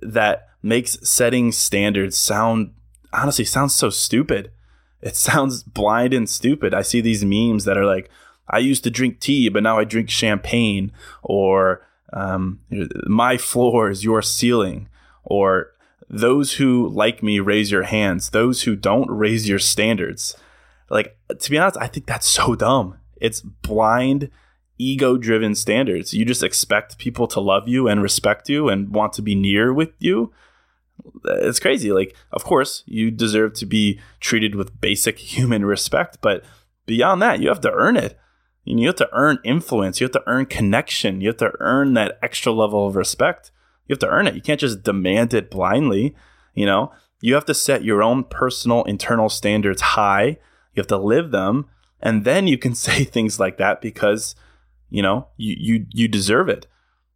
that 0.00 0.48
makes 0.62 0.98
setting 1.08 1.50
standards 1.50 2.16
sound 2.16 2.72
honestly 3.12 3.44
sounds 3.44 3.74
so 3.74 3.90
stupid. 3.90 4.52
It 5.00 5.16
sounds 5.28 5.62
blind 5.62 6.14
and 6.14 6.28
stupid. 6.28 6.74
I 6.74 6.82
see 6.82 7.00
these 7.00 7.24
memes 7.24 7.64
that 7.64 7.76
are 7.76 7.86
like, 7.86 8.10
I 8.48 8.58
used 8.58 8.84
to 8.84 8.90
drink 8.90 9.20
tea, 9.20 9.48
but 9.48 9.62
now 9.62 9.78
I 9.78 9.84
drink 9.84 10.10
champagne, 10.10 10.92
or 11.22 11.86
um, 12.12 12.60
my 13.06 13.38
floor 13.38 13.88
is 13.88 14.04
your 14.04 14.20
ceiling, 14.20 14.88
or 15.22 15.72
those 16.12 16.54
who 16.54 16.88
like 16.88 17.22
me 17.22 17.40
raise 17.40 17.70
your 17.70 17.84
hands, 17.84 18.30
those 18.30 18.62
who 18.62 18.76
don't 18.76 19.10
raise 19.10 19.48
your 19.48 19.58
standards. 19.58 20.36
Like, 20.90 21.16
to 21.36 21.50
be 21.50 21.58
honest, 21.58 21.78
I 21.80 21.86
think 21.86 22.06
that's 22.06 22.28
so 22.28 22.54
dumb. 22.54 22.98
It's 23.16 23.40
blind, 23.40 24.30
ego 24.78 25.16
driven 25.16 25.54
standards. 25.54 26.12
You 26.12 26.26
just 26.26 26.42
expect 26.42 26.98
people 26.98 27.26
to 27.28 27.40
love 27.40 27.66
you 27.66 27.88
and 27.88 28.02
respect 28.02 28.50
you 28.50 28.68
and 28.68 28.90
want 28.90 29.14
to 29.14 29.22
be 29.22 29.34
near 29.34 29.72
with 29.72 29.92
you. 29.98 30.32
It's 31.24 31.58
crazy. 31.58 31.92
Like, 31.92 32.14
of 32.30 32.44
course, 32.44 32.82
you 32.84 33.10
deserve 33.10 33.54
to 33.54 33.66
be 33.66 33.98
treated 34.20 34.54
with 34.54 34.80
basic 34.82 35.18
human 35.36 35.64
respect, 35.64 36.18
but 36.20 36.44
beyond 36.84 37.22
that, 37.22 37.40
you 37.40 37.48
have 37.48 37.62
to 37.62 37.72
earn 37.72 37.96
it. 37.96 38.18
You 38.64 38.86
have 38.86 38.96
to 38.96 39.08
earn 39.12 39.38
influence. 39.44 39.98
You 40.00 40.04
have 40.04 40.12
to 40.12 40.22
earn 40.26 40.46
connection. 40.46 41.20
You 41.20 41.28
have 41.28 41.38
to 41.38 41.52
earn 41.58 41.94
that 41.94 42.18
extra 42.22 42.52
level 42.52 42.86
of 42.86 42.96
respect. 42.96 43.50
You 43.92 43.94
have 43.96 44.08
to 44.08 44.08
earn 44.08 44.26
it. 44.26 44.34
You 44.34 44.40
can't 44.40 44.58
just 44.58 44.84
demand 44.84 45.34
it 45.34 45.50
blindly. 45.50 46.16
You 46.54 46.64
know, 46.64 46.92
you 47.20 47.34
have 47.34 47.44
to 47.44 47.52
set 47.52 47.84
your 47.84 48.02
own 48.02 48.24
personal 48.24 48.84
internal 48.84 49.28
standards 49.28 49.82
high. 49.82 50.38
You 50.72 50.80
have 50.80 50.86
to 50.86 50.96
live 50.96 51.30
them. 51.30 51.66
And 52.00 52.24
then 52.24 52.46
you 52.46 52.56
can 52.56 52.74
say 52.86 53.04
things 53.04 53.38
like 53.38 53.58
that 53.58 53.82
because, 53.82 54.34
you 54.88 55.02
know, 55.02 55.28
you, 55.36 55.56
you, 55.58 55.86
you 55.92 56.08
deserve 56.08 56.48
it 56.48 56.66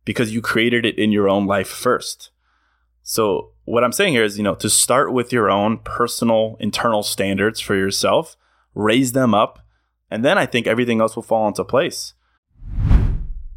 because 0.04 0.35
you 0.35 0.42
created 0.42 0.85
it 0.85 0.99
in 0.99 1.12
your 1.12 1.30
own 1.30 1.47
life 1.47 1.68
first. 1.68 2.28
So 3.02 3.52
what 3.64 3.83
I'm 3.83 3.92
saying 3.92 4.12
here 4.12 4.25
is, 4.25 4.37
you 4.37 4.45
know, 4.45 4.54
to 4.56 4.68
start 4.68 5.14
with 5.14 5.33
your 5.33 5.50
own 5.50 5.78
personal 5.78 6.59
internal 6.61 7.02
standards 7.02 7.59
for 7.59 7.75
yourself, 7.75 8.37
raise 8.75 9.12
them 9.12 9.33
up, 9.33 9.61
and 10.11 10.23
then 10.23 10.37
I 10.37 10.45
think 10.45 10.66
everything 10.66 11.00
else 11.00 11.16
will 11.16 11.23
fall 11.23 11.49
into 11.49 11.64
place. 11.64 12.12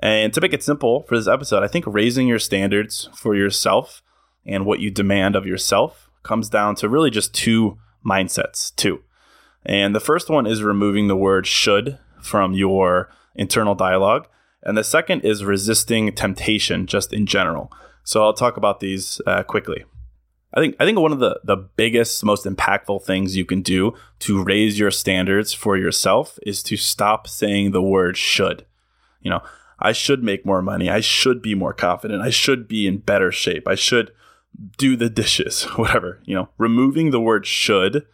And 0.00 0.32
to 0.32 0.40
make 0.40 0.52
it 0.52 0.62
simple 0.62 1.02
for 1.02 1.16
this 1.16 1.28
episode, 1.28 1.62
I 1.62 1.68
think 1.68 1.84
raising 1.86 2.28
your 2.28 2.38
standards 2.38 3.08
for 3.14 3.34
yourself 3.34 4.02
and 4.46 4.64
what 4.64 4.80
you 4.80 4.90
demand 4.90 5.34
of 5.36 5.46
yourself 5.46 6.08
comes 6.22 6.48
down 6.48 6.74
to 6.76 6.88
really 6.88 7.10
just 7.10 7.34
two 7.34 7.78
mindsets, 8.04 8.74
two. 8.76 9.02
And 9.66 9.94
the 9.94 10.00
first 10.00 10.30
one 10.30 10.46
is 10.46 10.62
removing 10.62 11.08
the 11.08 11.16
word 11.16 11.46
should 11.46 11.98
from 12.20 12.54
your 12.54 13.10
internal 13.34 13.74
dialogue. 13.74 14.28
And 14.62 14.76
the 14.76 14.84
second 14.84 15.22
is 15.22 15.44
resisting 15.44 16.12
temptation 16.12 16.86
just 16.86 17.12
in 17.12 17.26
general. 17.26 17.72
So 18.04 18.22
I'll 18.22 18.32
talk 18.32 18.56
about 18.56 18.80
these 18.80 19.20
uh, 19.26 19.42
quickly. 19.42 19.84
I 20.54 20.60
think 20.60 20.76
I 20.80 20.86
think 20.86 20.98
one 20.98 21.12
of 21.12 21.18
the, 21.18 21.40
the 21.44 21.56
biggest, 21.56 22.24
most 22.24 22.46
impactful 22.46 23.04
things 23.04 23.36
you 23.36 23.44
can 23.44 23.60
do 23.60 23.92
to 24.20 24.42
raise 24.42 24.78
your 24.78 24.90
standards 24.90 25.52
for 25.52 25.76
yourself 25.76 26.38
is 26.42 26.62
to 26.64 26.76
stop 26.76 27.28
saying 27.28 27.70
the 27.70 27.82
word 27.82 28.16
should. 28.16 28.64
You 29.20 29.30
know, 29.30 29.42
I 29.78 29.92
should 29.92 30.22
make 30.22 30.44
more 30.44 30.62
money. 30.62 30.90
I 30.90 31.00
should 31.00 31.40
be 31.40 31.54
more 31.54 31.72
confident. 31.72 32.22
I 32.22 32.30
should 32.30 32.66
be 32.66 32.86
in 32.86 32.98
better 32.98 33.30
shape. 33.30 33.68
I 33.68 33.74
should 33.74 34.12
do 34.76 34.96
the 34.96 35.10
dishes, 35.10 35.64
whatever, 35.76 36.20
you 36.24 36.34
know, 36.34 36.48
removing 36.58 37.10
the 37.10 37.20
word 37.20 37.46
should 37.46 38.06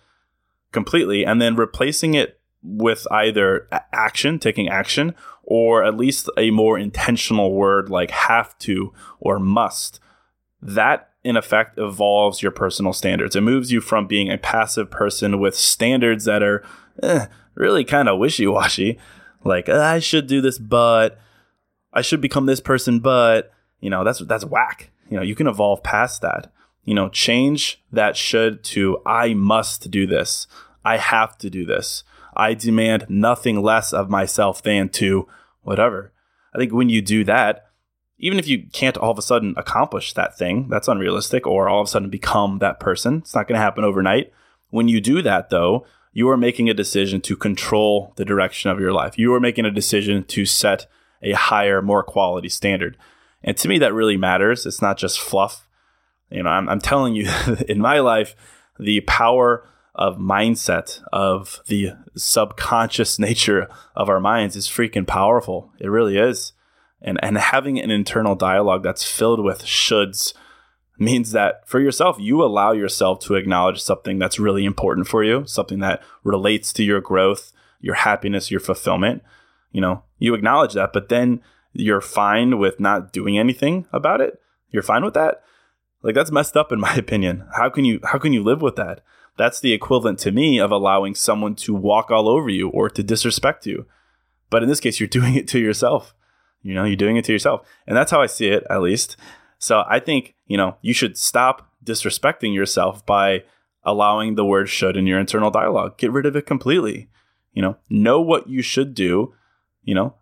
completely 0.72 1.24
and 1.24 1.40
then 1.40 1.56
replacing 1.56 2.14
it 2.14 2.40
with 2.62 3.06
either 3.10 3.68
action, 3.92 4.38
taking 4.38 4.68
action, 4.68 5.14
or 5.42 5.84
at 5.84 5.96
least 5.96 6.28
a 6.36 6.50
more 6.50 6.78
intentional 6.78 7.52
word 7.52 7.88
like 7.90 8.10
have 8.10 8.58
to 8.58 8.92
or 9.20 9.38
must. 9.38 10.00
That 10.60 11.10
in 11.22 11.36
effect 11.36 11.78
evolves 11.78 12.42
your 12.42 12.52
personal 12.52 12.92
standards. 12.92 13.36
It 13.36 13.42
moves 13.42 13.70
you 13.70 13.80
from 13.80 14.06
being 14.06 14.30
a 14.30 14.38
passive 14.38 14.90
person 14.90 15.40
with 15.40 15.54
standards 15.54 16.24
that 16.24 16.42
are 16.42 16.64
eh, 17.02 17.26
really 17.54 17.84
kind 17.84 18.08
of 18.08 18.18
wishy 18.18 18.46
washy, 18.46 18.98
like 19.44 19.68
I 19.68 19.98
should 19.98 20.26
do 20.26 20.40
this, 20.40 20.58
but 20.58 21.18
I 21.94 22.02
should 22.02 22.20
become 22.20 22.46
this 22.46 22.60
person, 22.60 22.98
but 22.98 23.52
you 23.80 23.88
know, 23.88 24.04
that's 24.04 24.18
that's 24.20 24.44
whack. 24.44 24.90
You 25.08 25.16
know, 25.16 25.22
you 25.22 25.34
can 25.34 25.46
evolve 25.46 25.82
past 25.82 26.20
that. 26.22 26.52
You 26.84 26.94
know, 26.94 27.08
change 27.08 27.82
that 27.92 28.16
should 28.16 28.62
to 28.64 29.00
I 29.06 29.32
must 29.32 29.90
do 29.90 30.06
this. 30.06 30.46
I 30.84 30.98
have 30.98 31.38
to 31.38 31.48
do 31.48 31.64
this. 31.64 32.04
I 32.36 32.54
demand 32.54 33.06
nothing 33.08 33.62
less 33.62 33.92
of 33.92 34.10
myself 34.10 34.62
than 34.62 34.88
to 34.90 35.28
whatever. 35.62 36.12
I 36.54 36.58
think 36.58 36.72
when 36.72 36.88
you 36.88 37.00
do 37.00 37.24
that, 37.24 37.66
even 38.18 38.38
if 38.38 38.46
you 38.48 38.66
can't 38.72 38.96
all 38.96 39.10
of 39.10 39.18
a 39.18 39.22
sudden 39.22 39.54
accomplish 39.56 40.12
that 40.14 40.36
thing, 40.36 40.68
that's 40.68 40.88
unrealistic, 40.88 41.46
or 41.46 41.68
all 41.68 41.80
of 41.80 41.88
a 41.88 41.90
sudden 41.90 42.10
become 42.10 42.58
that 42.58 42.80
person, 42.80 43.18
it's 43.18 43.34
not 43.34 43.48
going 43.48 43.58
to 43.58 43.62
happen 43.62 43.84
overnight. 43.84 44.32
When 44.70 44.88
you 44.88 45.00
do 45.00 45.22
that, 45.22 45.50
though, 45.50 45.86
you 46.12 46.28
are 46.28 46.36
making 46.36 46.68
a 46.68 46.74
decision 46.74 47.20
to 47.22 47.36
control 47.36 48.12
the 48.16 48.24
direction 48.24 48.70
of 48.70 48.80
your 48.80 48.92
life. 48.92 49.18
You 49.18 49.32
are 49.34 49.40
making 49.40 49.64
a 49.64 49.70
decision 49.70 50.24
to 50.24 50.46
set 50.46 50.86
a 51.24 51.32
higher, 51.32 51.82
more 51.82 52.02
quality 52.02 52.48
standard. 52.48 52.96
And 53.42 53.56
to 53.56 53.68
me, 53.68 53.78
that 53.78 53.92
really 53.92 54.16
matters. 54.16 54.66
It's 54.66 54.82
not 54.82 54.98
just 54.98 55.18
fluff. 55.18 55.68
You 56.30 56.42
know, 56.42 56.50
I'm, 56.50 56.68
I'm 56.68 56.80
telling 56.80 57.14
you, 57.14 57.28
in 57.68 57.80
my 57.80 58.00
life, 58.00 58.36
the 58.78 59.00
power 59.02 59.68
of 59.94 60.16
mindset, 60.18 61.00
of 61.12 61.60
the 61.66 61.92
subconscious 62.16 63.18
nature 63.18 63.68
of 63.94 64.08
our 64.08 64.20
minds 64.20 64.56
is 64.56 64.68
freaking 64.68 65.06
powerful. 65.06 65.72
It 65.78 65.88
really 65.88 66.18
is. 66.18 66.52
And, 67.00 67.18
and 67.22 67.36
having 67.36 67.78
an 67.78 67.90
internal 67.90 68.34
dialogue 68.34 68.82
that's 68.82 69.04
filled 69.04 69.44
with 69.44 69.62
shoulds 69.62 70.32
means 70.98 71.32
that 71.32 71.68
for 71.68 71.80
yourself, 71.80 72.16
you 72.18 72.42
allow 72.42 72.72
yourself 72.72 73.18
to 73.20 73.34
acknowledge 73.34 73.82
something 73.82 74.18
that's 74.18 74.38
really 74.38 74.64
important 74.64 75.06
for 75.06 75.22
you, 75.22 75.44
something 75.46 75.80
that 75.80 76.02
relates 76.22 76.72
to 76.72 76.84
your 76.84 77.00
growth, 77.00 77.52
your 77.80 77.96
happiness, 77.96 78.50
your 78.50 78.60
fulfillment. 78.60 79.22
You 79.74 79.80
know, 79.80 80.04
you 80.18 80.34
acknowledge 80.34 80.74
that, 80.74 80.92
but 80.92 81.08
then 81.08 81.42
you're 81.72 82.00
fine 82.00 82.58
with 82.58 82.78
not 82.78 83.12
doing 83.12 83.36
anything 83.36 83.86
about 83.92 84.20
it. 84.20 84.40
You're 84.70 84.84
fine 84.84 85.04
with 85.04 85.14
that. 85.14 85.42
Like 86.02 86.14
that's 86.14 86.30
messed 86.30 86.56
up 86.56 86.70
in 86.70 86.78
my 86.78 86.94
opinion. 86.96 87.44
How 87.56 87.68
can 87.68 87.84
you 87.84 87.98
how 88.04 88.18
can 88.18 88.32
you 88.32 88.42
live 88.42 88.62
with 88.62 88.76
that? 88.76 89.02
That's 89.36 89.58
the 89.58 89.72
equivalent 89.72 90.20
to 90.20 90.30
me 90.30 90.60
of 90.60 90.70
allowing 90.70 91.16
someone 91.16 91.56
to 91.56 91.74
walk 91.74 92.12
all 92.12 92.28
over 92.28 92.48
you 92.48 92.68
or 92.68 92.88
to 92.88 93.02
disrespect 93.02 93.66
you. 93.66 93.86
But 94.48 94.62
in 94.62 94.68
this 94.68 94.80
case, 94.80 95.00
you're 95.00 95.08
doing 95.18 95.34
it 95.34 95.48
to 95.48 95.58
yourself. 95.58 96.14
You 96.62 96.74
know, 96.74 96.84
you're 96.84 96.96
doing 96.96 97.16
it 97.16 97.24
to 97.26 97.32
yourself. 97.32 97.66
And 97.86 97.96
that's 97.96 98.12
how 98.12 98.22
I 98.22 98.26
see 98.26 98.48
it, 98.48 98.64
at 98.70 98.80
least. 98.80 99.16
So 99.58 99.84
I 99.88 99.98
think, 99.98 100.34
you 100.46 100.56
know, 100.56 100.76
you 100.80 100.94
should 100.94 101.18
stop 101.18 101.70
disrespecting 101.84 102.54
yourself 102.54 103.04
by 103.04 103.42
allowing 103.82 104.34
the 104.34 104.44
word 104.44 104.68
should 104.68 104.96
in 104.96 105.06
your 105.06 105.18
internal 105.18 105.50
dialogue. 105.50 105.98
Get 105.98 106.12
rid 106.12 106.26
of 106.26 106.36
it 106.36 106.46
completely. 106.46 107.08
You 107.52 107.62
know, 107.62 107.76
know 107.90 108.20
what 108.20 108.48
you 108.48 108.62
should 108.62 108.94
do, 108.94 109.34
you 109.84 109.94
know, 109.94 110.14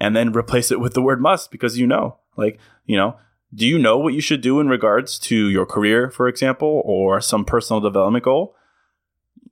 and 0.00 0.14
then 0.14 0.32
replace 0.32 0.70
it 0.70 0.80
with 0.80 0.94
the 0.94 1.02
word 1.02 1.20
must 1.20 1.50
because 1.50 1.78
you 1.78 1.86
know. 1.86 2.18
Like, 2.36 2.58
you 2.86 2.96
know, 2.96 3.16
do 3.54 3.66
you 3.66 3.78
know 3.78 3.98
what 3.98 4.14
you 4.14 4.20
should 4.20 4.40
do 4.40 4.60
in 4.60 4.68
regards 4.68 5.18
to 5.20 5.48
your 5.48 5.66
career, 5.66 6.10
for 6.10 6.26
example, 6.28 6.82
or 6.84 7.20
some 7.20 7.44
personal 7.44 7.80
development 7.80 8.24
goal? 8.24 8.56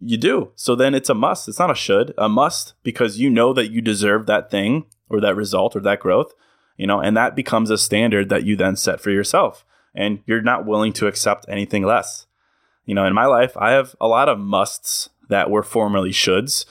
You 0.00 0.16
do. 0.16 0.52
So 0.56 0.74
then 0.74 0.94
it's 0.94 1.10
a 1.10 1.14
must. 1.14 1.48
It's 1.48 1.58
not 1.58 1.70
a 1.70 1.74
should, 1.74 2.14
a 2.16 2.28
must 2.28 2.74
because 2.82 3.18
you 3.18 3.28
know 3.28 3.52
that 3.52 3.70
you 3.70 3.82
deserve 3.82 4.26
that 4.26 4.50
thing 4.50 4.86
or 5.10 5.20
that 5.20 5.36
result 5.36 5.76
or 5.76 5.80
that 5.80 6.00
growth, 6.00 6.32
you 6.78 6.86
know, 6.86 7.00
and 7.00 7.14
that 7.16 7.36
becomes 7.36 7.68
a 7.68 7.76
standard 7.76 8.30
that 8.30 8.44
you 8.44 8.56
then 8.56 8.76
set 8.76 9.00
for 9.00 9.10
yourself. 9.10 9.66
And 9.94 10.20
you're 10.24 10.40
not 10.40 10.64
willing 10.64 10.92
to 10.94 11.06
accept 11.06 11.44
anything 11.48 11.82
less. 11.82 12.26
You 12.86 12.94
know, 12.94 13.04
in 13.04 13.12
my 13.12 13.26
life, 13.26 13.56
I 13.56 13.72
have 13.72 13.94
a 14.00 14.08
lot 14.08 14.28
of 14.28 14.38
musts 14.38 15.10
that 15.28 15.50
were 15.50 15.62
formerly 15.62 16.10
shoulds. 16.10 16.64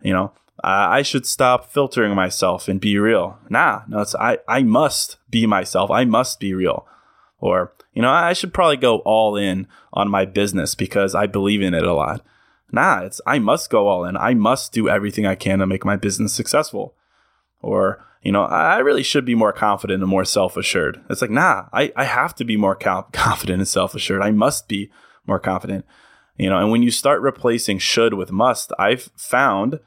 You 0.00 0.14
know, 0.14 0.32
I 0.62 1.02
should 1.02 1.26
stop 1.26 1.72
filtering 1.72 2.14
myself 2.14 2.68
and 2.68 2.80
be 2.80 2.98
real. 2.98 3.38
Nah, 3.48 3.82
no, 3.88 4.00
it's 4.00 4.14
I, 4.14 4.38
I 4.46 4.62
must 4.62 5.16
be 5.30 5.46
myself. 5.46 5.90
I 5.90 6.04
must 6.04 6.40
be 6.40 6.54
real. 6.54 6.86
Or, 7.40 7.72
you 7.94 8.02
know, 8.02 8.10
I 8.10 8.34
should 8.34 8.52
probably 8.52 8.76
go 8.76 8.98
all 8.98 9.36
in 9.36 9.66
on 9.92 10.10
my 10.10 10.24
business 10.26 10.74
because 10.74 11.14
I 11.14 11.26
believe 11.26 11.62
in 11.62 11.74
it 11.74 11.84
a 11.84 11.94
lot. 11.94 12.24
Nah, 12.72 13.00
it's 13.00 13.20
I 13.26 13.38
must 13.38 13.70
go 13.70 13.88
all 13.88 14.04
in. 14.04 14.16
I 14.16 14.34
must 14.34 14.72
do 14.72 14.88
everything 14.88 15.26
I 15.26 15.34
can 15.34 15.58
to 15.60 15.66
make 15.66 15.84
my 15.84 15.96
business 15.96 16.34
successful. 16.34 16.94
Or, 17.62 18.04
you 18.22 18.32
know, 18.32 18.44
I 18.44 18.78
really 18.78 19.02
should 19.02 19.24
be 19.24 19.34
more 19.34 19.52
confident 19.52 20.02
and 20.02 20.10
more 20.10 20.24
self 20.24 20.56
assured. 20.56 21.00
It's 21.08 21.22
like, 21.22 21.30
nah, 21.30 21.66
I, 21.72 21.92
I 21.96 22.04
have 22.04 22.34
to 22.36 22.44
be 22.44 22.56
more 22.56 22.74
confident 23.12 23.60
and 23.60 23.68
self 23.68 23.94
assured. 23.94 24.22
I 24.22 24.30
must 24.30 24.68
be 24.68 24.90
more 25.26 25.40
confident. 25.40 25.84
You 26.36 26.48
know, 26.48 26.58
and 26.58 26.70
when 26.70 26.82
you 26.82 26.90
start 26.90 27.20
replacing 27.20 27.78
should 27.78 28.14
with 28.14 28.32
must, 28.32 28.72
I've 28.78 29.10
found 29.16 29.80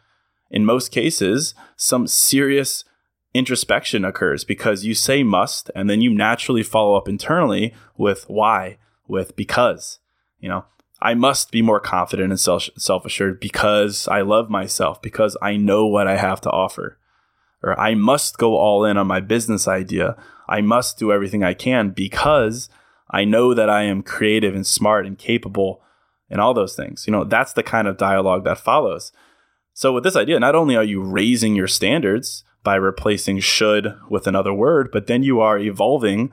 in 0.54 0.66
most 0.66 0.92
cases, 0.92 1.56
some 1.76 2.06
serious 2.06 2.86
introspection 3.34 4.06
occurs 4.06 4.44
because 4.44 4.86
you 4.86 4.94
say 4.94 5.24
must 5.24 5.72
and 5.76 5.90
then 5.90 6.00
you 6.00 6.14
naturally 6.14 6.62
follow 6.62 6.96
up 6.96 7.10
internally 7.10 7.74
with 7.98 8.26
why, 8.30 8.78
with 9.08 9.36
because. 9.36 10.00
You 10.40 10.50
know, 10.50 10.66
I 11.02 11.16
must 11.16 11.52
be 11.52 11.64
more 11.64 11.80
confident 11.80 12.32
and 12.32 12.40
self 12.40 13.06
assured 13.06 13.40
because 13.40 14.08
I 14.08 14.22
love 14.22 14.52
myself, 14.52 15.02
because 15.02 15.36
I 15.42 15.58
know 15.58 15.88
what 15.88 16.08
I 16.08 16.18
have 16.18 16.40
to 16.42 16.52
offer. 16.52 17.00
Or 17.64 17.80
I 17.80 17.96
must 17.96 18.38
go 18.38 18.56
all 18.56 18.86
in 18.86 18.98
on 18.98 19.08
my 19.08 19.22
business 19.22 19.68
idea. 19.68 20.16
I 20.48 20.62
must 20.62 21.00
do 21.00 21.12
everything 21.12 21.44
I 21.44 21.56
can 21.56 21.90
because 21.90 22.70
I 23.10 23.26
know 23.26 23.56
that 23.56 23.70
I 23.70 23.84
am 23.84 24.04
creative 24.04 24.54
and 24.54 24.68
smart 24.68 25.08
and 25.08 25.18
capable 25.18 25.82
and 26.30 26.40
all 26.40 26.54
those 26.54 26.76
things. 26.76 27.06
You 27.08 27.12
know, 27.12 27.24
that's 27.24 27.54
the 27.54 27.64
kind 27.64 27.88
of 27.88 27.98
dialogue 27.98 28.44
that 28.44 28.60
follows. 28.60 29.12
So, 29.74 29.92
with 29.94 30.04
this 30.04 30.16
idea, 30.16 30.40
not 30.40 30.56
only 30.56 30.76
are 30.76 30.84
you 30.84 31.02
raising 31.02 31.56
your 31.56 31.68
standards 31.68 32.44
by 32.64 32.76
replacing 32.76 33.40
should 33.40 33.96
with 34.10 34.28
another 34.28 34.54
word, 34.54 34.90
but 34.92 35.08
then 35.08 35.24
you 35.24 35.42
are 35.42 35.58
evolving 35.58 36.32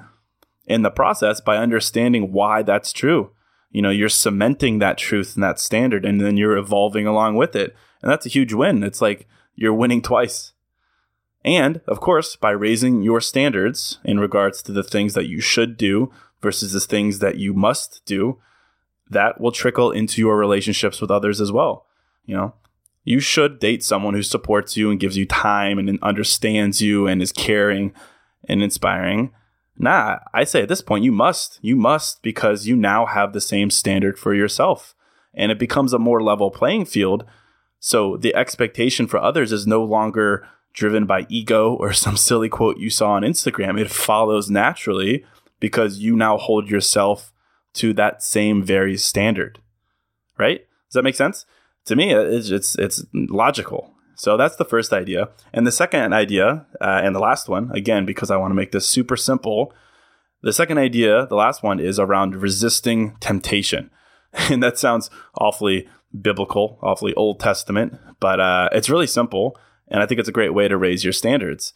in 0.66 0.82
the 0.82 0.90
process 0.90 1.40
by 1.40 1.56
understanding 1.56 2.32
why 2.32 2.62
that's 2.62 2.92
true. 2.92 3.30
You 3.70 3.82
know, 3.82 3.90
you're 3.90 4.08
cementing 4.08 4.78
that 4.78 4.98
truth 4.98 5.34
and 5.34 5.42
that 5.42 5.58
standard, 5.58 6.04
and 6.04 6.20
then 6.20 6.36
you're 6.36 6.56
evolving 6.56 7.06
along 7.06 7.36
with 7.36 7.56
it. 7.56 7.74
And 8.02 8.10
that's 8.10 8.26
a 8.26 8.30
huge 8.30 8.52
win. 8.52 8.82
It's 8.82 9.00
like 9.00 9.26
you're 9.54 9.74
winning 9.74 10.02
twice. 10.02 10.52
And 11.44 11.80
of 11.86 12.00
course, 12.00 12.36
by 12.36 12.50
raising 12.50 13.02
your 13.02 13.20
standards 13.20 13.98
in 14.04 14.20
regards 14.20 14.62
to 14.62 14.72
the 14.72 14.82
things 14.82 15.14
that 15.14 15.28
you 15.28 15.40
should 15.40 15.76
do 15.76 16.12
versus 16.42 16.72
the 16.72 16.80
things 16.80 17.20
that 17.20 17.36
you 17.36 17.54
must 17.54 18.02
do, 18.04 18.38
that 19.08 19.40
will 19.40 19.52
trickle 19.52 19.90
into 19.90 20.20
your 20.20 20.36
relationships 20.36 21.00
with 21.00 21.10
others 21.10 21.40
as 21.40 21.50
well. 21.50 21.86
You 22.26 22.36
know, 22.36 22.54
you 23.04 23.20
should 23.20 23.58
date 23.58 23.82
someone 23.82 24.14
who 24.14 24.22
supports 24.22 24.76
you 24.76 24.90
and 24.90 25.00
gives 25.00 25.16
you 25.16 25.26
time 25.26 25.78
and 25.78 25.98
understands 26.02 26.82
you 26.82 27.06
and 27.06 27.22
is 27.22 27.32
caring 27.32 27.92
and 28.48 28.62
inspiring. 28.62 29.32
Nah, 29.76 30.18
I 30.34 30.44
say 30.44 30.62
at 30.62 30.68
this 30.68 30.82
point, 30.82 31.04
you 31.04 31.12
must. 31.12 31.58
You 31.62 31.76
must 31.76 32.22
because 32.22 32.66
you 32.66 32.76
now 32.76 33.06
have 33.06 33.32
the 33.32 33.40
same 33.40 33.70
standard 33.70 34.18
for 34.18 34.34
yourself. 34.34 34.94
And 35.32 35.50
it 35.50 35.58
becomes 35.58 35.92
a 35.92 35.98
more 35.98 36.22
level 36.22 36.50
playing 36.50 36.84
field. 36.84 37.24
So 37.78 38.18
the 38.18 38.34
expectation 38.34 39.06
for 39.06 39.18
others 39.18 39.52
is 39.52 39.66
no 39.66 39.82
longer 39.82 40.46
driven 40.74 41.06
by 41.06 41.26
ego 41.30 41.72
or 41.74 41.92
some 41.94 42.16
silly 42.16 42.48
quote 42.48 42.78
you 42.78 42.90
saw 42.90 43.12
on 43.12 43.22
Instagram. 43.22 43.80
It 43.80 43.90
follows 43.90 44.50
naturally 44.50 45.24
because 45.58 45.98
you 45.98 46.14
now 46.16 46.36
hold 46.36 46.68
yourself 46.68 47.32
to 47.74 47.94
that 47.94 48.22
same 48.22 48.62
very 48.62 48.96
standard. 48.98 49.60
Right? 50.36 50.66
Does 50.88 50.94
that 50.94 51.04
make 51.04 51.14
sense? 51.14 51.46
To 51.86 51.96
me, 51.96 52.12
it's 52.12 52.50
it's, 52.50 52.76
it's 52.78 53.04
logical. 53.12 53.94
So 54.16 54.36
that's 54.36 54.56
the 54.56 54.66
first 54.66 54.92
idea. 54.92 55.30
And 55.52 55.66
the 55.66 55.72
second 55.72 56.12
idea, 56.12 56.66
uh, 56.80 57.00
and 57.02 57.14
the 57.14 57.20
last 57.20 57.48
one, 57.48 57.70
again, 57.72 58.04
because 58.04 58.30
I 58.30 58.36
want 58.36 58.50
to 58.50 58.54
make 58.54 58.70
this 58.70 58.86
super 58.86 59.16
simple, 59.16 59.72
the 60.42 60.52
second 60.52 60.76
idea, 60.76 61.26
the 61.26 61.36
last 61.36 61.62
one, 61.62 61.80
is 61.80 61.98
around 61.98 62.36
resisting 62.36 63.16
temptation. 63.20 63.90
And 64.48 64.62
that 64.62 64.78
sounds 64.78 65.10
awfully 65.38 65.88
biblical, 66.20 66.78
awfully 66.82 67.14
Old 67.14 67.40
Testament, 67.40 67.98
but 68.20 68.38
uh, 68.38 68.68
it's 68.70 68.88
really 68.88 69.08
simple. 69.08 69.56
And 69.88 70.02
I 70.02 70.06
think 70.06 70.20
it's 70.20 70.28
a 70.28 70.32
great 70.32 70.54
way 70.54 70.68
to 70.68 70.76
raise 70.76 71.02
your 71.02 71.12
standards. 71.12 71.72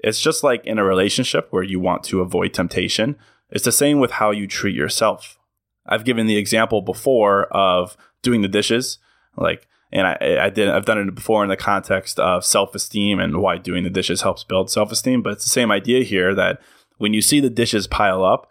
It's 0.00 0.20
just 0.20 0.42
like 0.42 0.66
in 0.66 0.78
a 0.78 0.84
relationship 0.84 1.48
where 1.50 1.62
you 1.62 1.78
want 1.78 2.02
to 2.04 2.20
avoid 2.20 2.52
temptation, 2.52 3.16
it's 3.50 3.64
the 3.64 3.72
same 3.72 4.00
with 4.00 4.12
how 4.12 4.32
you 4.32 4.46
treat 4.46 4.74
yourself. 4.74 5.38
I've 5.86 6.04
given 6.04 6.26
the 6.26 6.36
example 6.36 6.82
before 6.82 7.44
of 7.52 7.96
doing 8.22 8.42
the 8.42 8.48
dishes 8.48 8.98
like, 9.36 9.66
and 9.94 10.08
I, 10.08 10.46
I 10.46 10.50
did, 10.50 10.68
I've 10.68 10.84
done 10.84 10.98
it 10.98 11.14
before 11.14 11.44
in 11.44 11.48
the 11.48 11.56
context 11.56 12.18
of 12.18 12.44
self 12.44 12.74
esteem 12.74 13.20
and 13.20 13.40
why 13.40 13.58
doing 13.58 13.84
the 13.84 13.90
dishes 13.90 14.22
helps 14.22 14.42
build 14.42 14.70
self 14.70 14.90
esteem. 14.90 15.22
But 15.22 15.34
it's 15.34 15.44
the 15.44 15.50
same 15.50 15.70
idea 15.70 16.02
here 16.02 16.34
that 16.34 16.60
when 16.98 17.14
you 17.14 17.22
see 17.22 17.38
the 17.38 17.48
dishes 17.48 17.86
pile 17.86 18.24
up 18.24 18.50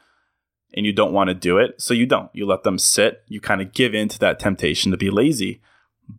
and 0.74 0.86
you 0.86 0.94
don't 0.94 1.12
want 1.12 1.28
to 1.28 1.34
do 1.34 1.58
it, 1.58 1.82
so 1.82 1.94
you 1.94 2.06
don't, 2.06 2.30
you 2.34 2.46
let 2.46 2.64
them 2.64 2.80
sit, 2.80 3.24
you 3.28 3.42
kind 3.42 3.62
of 3.62 3.74
give 3.74 3.94
in 3.94 4.08
to 4.08 4.20
that 4.20 4.40
temptation 4.40 4.92
to 4.92 4.98
be 4.98 5.10
lazy. 5.10 5.62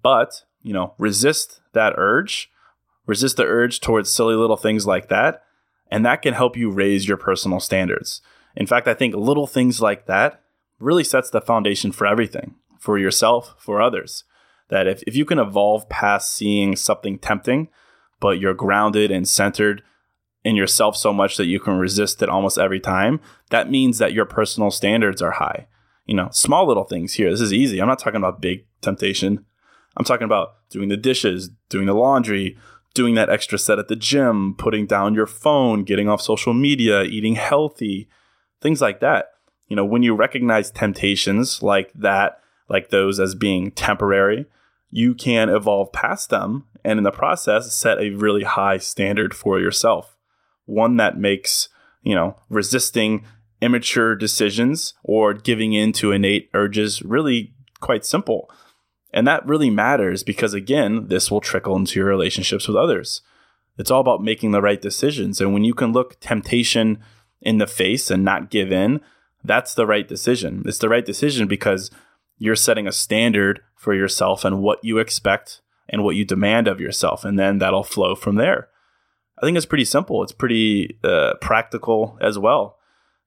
But, 0.03 0.43
you 0.63 0.75
know, 0.75 0.95
resist 0.99 1.61
that 1.73 1.95
urge, 1.97 2.51
resist 3.07 3.39
the 3.39 3.45
urge 3.45 3.81
towards 3.81 4.13
silly 4.13 4.35
little 4.35 4.57
things 4.59 4.87
like 4.87 5.09
that. 5.09 5.43
And 5.91 6.05
that 6.05 6.23
can 6.23 6.35
help 6.35 6.55
you 6.55 6.71
raise 6.71 7.09
your 7.09 7.17
personal 7.17 7.61
standards. 7.61 8.21
In 8.57 8.67
fact, 8.67 8.87
I 8.87 8.95
think 8.95 9.15
little 9.15 9.47
things 9.47 9.81
like 9.81 10.07
that 10.07 10.43
really 10.79 11.05
sets 11.05 11.31
the 11.31 11.41
foundation 11.41 11.93
for 11.93 12.07
everything 12.07 12.57
for 12.79 12.99
yourself, 12.99 13.55
for 13.59 13.81
others 13.81 14.25
that 14.69 14.87
if, 14.87 15.03
if 15.07 15.17
you 15.17 15.25
can 15.25 15.39
evolve 15.39 15.89
past 15.89 16.33
seeing 16.33 16.77
something 16.77 17.19
tempting, 17.19 17.69
but 18.21 18.39
you're 18.41 18.55
grounded 18.55 19.11
and 19.11 19.29
centered 19.29 19.83
in 20.45 20.57
yourself 20.57 20.97
so 20.97 21.13
much 21.13 21.37
that 21.37 21.47
you 21.47 21.59
can 21.59 21.79
resist 21.79 22.23
it 22.23 22.29
almost 22.29 22.59
every 22.59 22.81
time, 22.81 23.21
that 23.51 23.71
means 23.71 23.99
that 23.99 24.13
your 24.13 24.27
personal 24.27 24.71
standards 24.71 25.23
are 25.23 25.33
high. 25.33 25.67
You 26.07 26.15
know, 26.15 26.29
small 26.33 26.67
little 26.67 26.85
things 26.85 27.15
here. 27.15 27.31
This 27.31 27.41
is 27.41 27.53
easy. 27.53 27.81
I'm 27.81 27.89
not 27.89 27.99
talking 27.99 28.19
about 28.19 28.43
big 28.43 28.67
temptation. 28.83 29.45
I'm 29.97 30.05
talking 30.05 30.27
about 30.27 30.57
doing 30.71 30.89
the 30.89 30.97
dishes, 30.97 31.51
doing 31.71 31.87
the 31.87 31.95
laundry, 31.95 32.59
doing 32.95 33.15
that 33.15 33.31
extra 33.31 33.59
set 33.59 33.79
at 33.79 33.89
the 33.89 33.97
gym, 33.97 34.55
putting 34.57 34.87
down 34.87 35.15
your 35.15 35.27
phone, 35.27 35.83
getting 35.83 36.09
off 36.09 36.21
social 36.21 36.53
media, 36.53 37.03
eating 37.03 37.37
healthy, 37.37 38.09
things 38.61 38.81
like 38.81 39.01
that. 39.01 39.31
You 39.69 39.77
know, 39.77 39.85
when 39.85 40.03
you 40.03 40.15
recognize 40.15 40.71
temptations 40.71 41.63
like 41.63 41.91
that 41.95 42.41
like 42.69 42.91
those 42.91 43.21
as 43.21 43.35
being 43.35 43.71
temporary, 43.71 44.47
you 44.91 45.15
can 45.15 45.49
evolve 45.49 45.93
past 45.93 46.31
them 46.31 46.67
and 46.85 46.99
in 46.99 47.05
the 47.05 47.11
process 47.11 47.75
set 47.75 47.99
a 47.99 48.11
really 48.11 48.45
high 48.45 48.79
standard 48.79 49.35
for 49.35 49.59
yourself. 49.59 50.17
One 50.67 50.97
that 50.99 51.19
makes, 51.19 51.69
you 52.03 52.15
know, 52.15 52.37
resisting 52.49 53.25
immature 53.61 54.15
decisions 54.15 54.95
or 55.03 55.33
giving 55.33 55.73
in 55.73 55.93
to 55.95 56.13
innate 56.13 56.51
urges 56.55 57.03
really 57.03 57.55
quite 57.81 58.05
simple. 58.05 58.51
And 59.13 59.27
that 59.27 59.47
really 59.47 59.71
matters 59.71 60.23
because, 60.23 60.55
again, 60.55 61.09
this 61.09 61.31
will 61.31 61.41
trickle 61.41 61.77
into 61.77 62.01
your 62.01 62.09
relationships 62.09 62.67
with 62.67 62.77
others. 62.77 63.23
It's 63.79 63.91
all 63.91 64.01
about 64.01 64.23
making 64.23 64.51
the 64.51 64.63
right 64.63 64.81
decisions. 64.81 65.41
And 65.41 65.53
when 65.53 65.65
you 65.65 65.75
can 65.75 65.93
look 65.93 66.19
temptation 66.21 67.03
in 67.41 67.59
the 67.59 67.67
face 67.67 68.11
and 68.11 68.25
not 68.25 68.51
give 68.51 68.73
in, 68.73 69.01
that's 69.43 69.75
the 69.75 69.87
right 69.87 70.07
decision. 70.07 70.63
It's 70.67 70.79
the 70.79 70.89
right 70.89 71.05
decision 71.05 71.47
because 71.47 71.91
you're 72.39 72.57
setting 72.57 72.87
a 72.87 72.93
standard 72.93 73.61
for 73.77 73.95
yourself 73.95 74.45
and 74.45 74.63
what 74.63 74.83
you 74.83 74.99
expect 74.99 75.61
and 75.89 76.03
what 76.03 76.17
you 76.17 76.25
demand 76.25 76.69
of 76.69 76.81
yourself. 76.81 77.25
And 77.25 77.39
then 77.39 77.59
that'll 77.59 77.85
flow 77.85 78.15
from 78.15 78.37
there. 78.37 78.69
I 79.39 79.47
think 79.47 79.57
it's 79.57 79.67
pretty 79.67 79.85
simple. 79.85 80.23
It's 80.23 80.33
pretty 80.33 80.99
uh, 81.05 81.35
practical 81.41 82.19
as 82.21 82.39
well. 82.39 82.79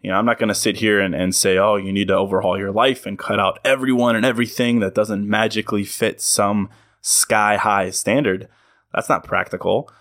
You 0.02 0.12
know, 0.12 0.18
I'm 0.18 0.26
not 0.26 0.40
going 0.40 0.50
to 0.50 0.56
sit 0.56 0.78
here 0.78 1.00
and, 1.00 1.16
and 1.16 1.34
say, 1.34 1.58
oh, 1.58 1.76
you 1.76 1.92
need 1.92 2.08
to 2.08 2.16
overhaul 2.16 2.58
your 2.58 2.72
life 2.72 3.06
and 3.06 3.18
cut 3.18 3.40
out 3.40 3.60
everyone 3.66 4.16
and 4.16 4.26
everything 4.26 4.80
that 4.80 4.96
doesn't 4.96 5.28
magically 5.28 5.84
fit 5.84 6.22
some 6.22 6.70
sky 7.02 7.58
high 7.58 7.90
standard. 7.90 8.48
That's 8.94 9.10
not 9.10 9.24
practical. 9.24 9.92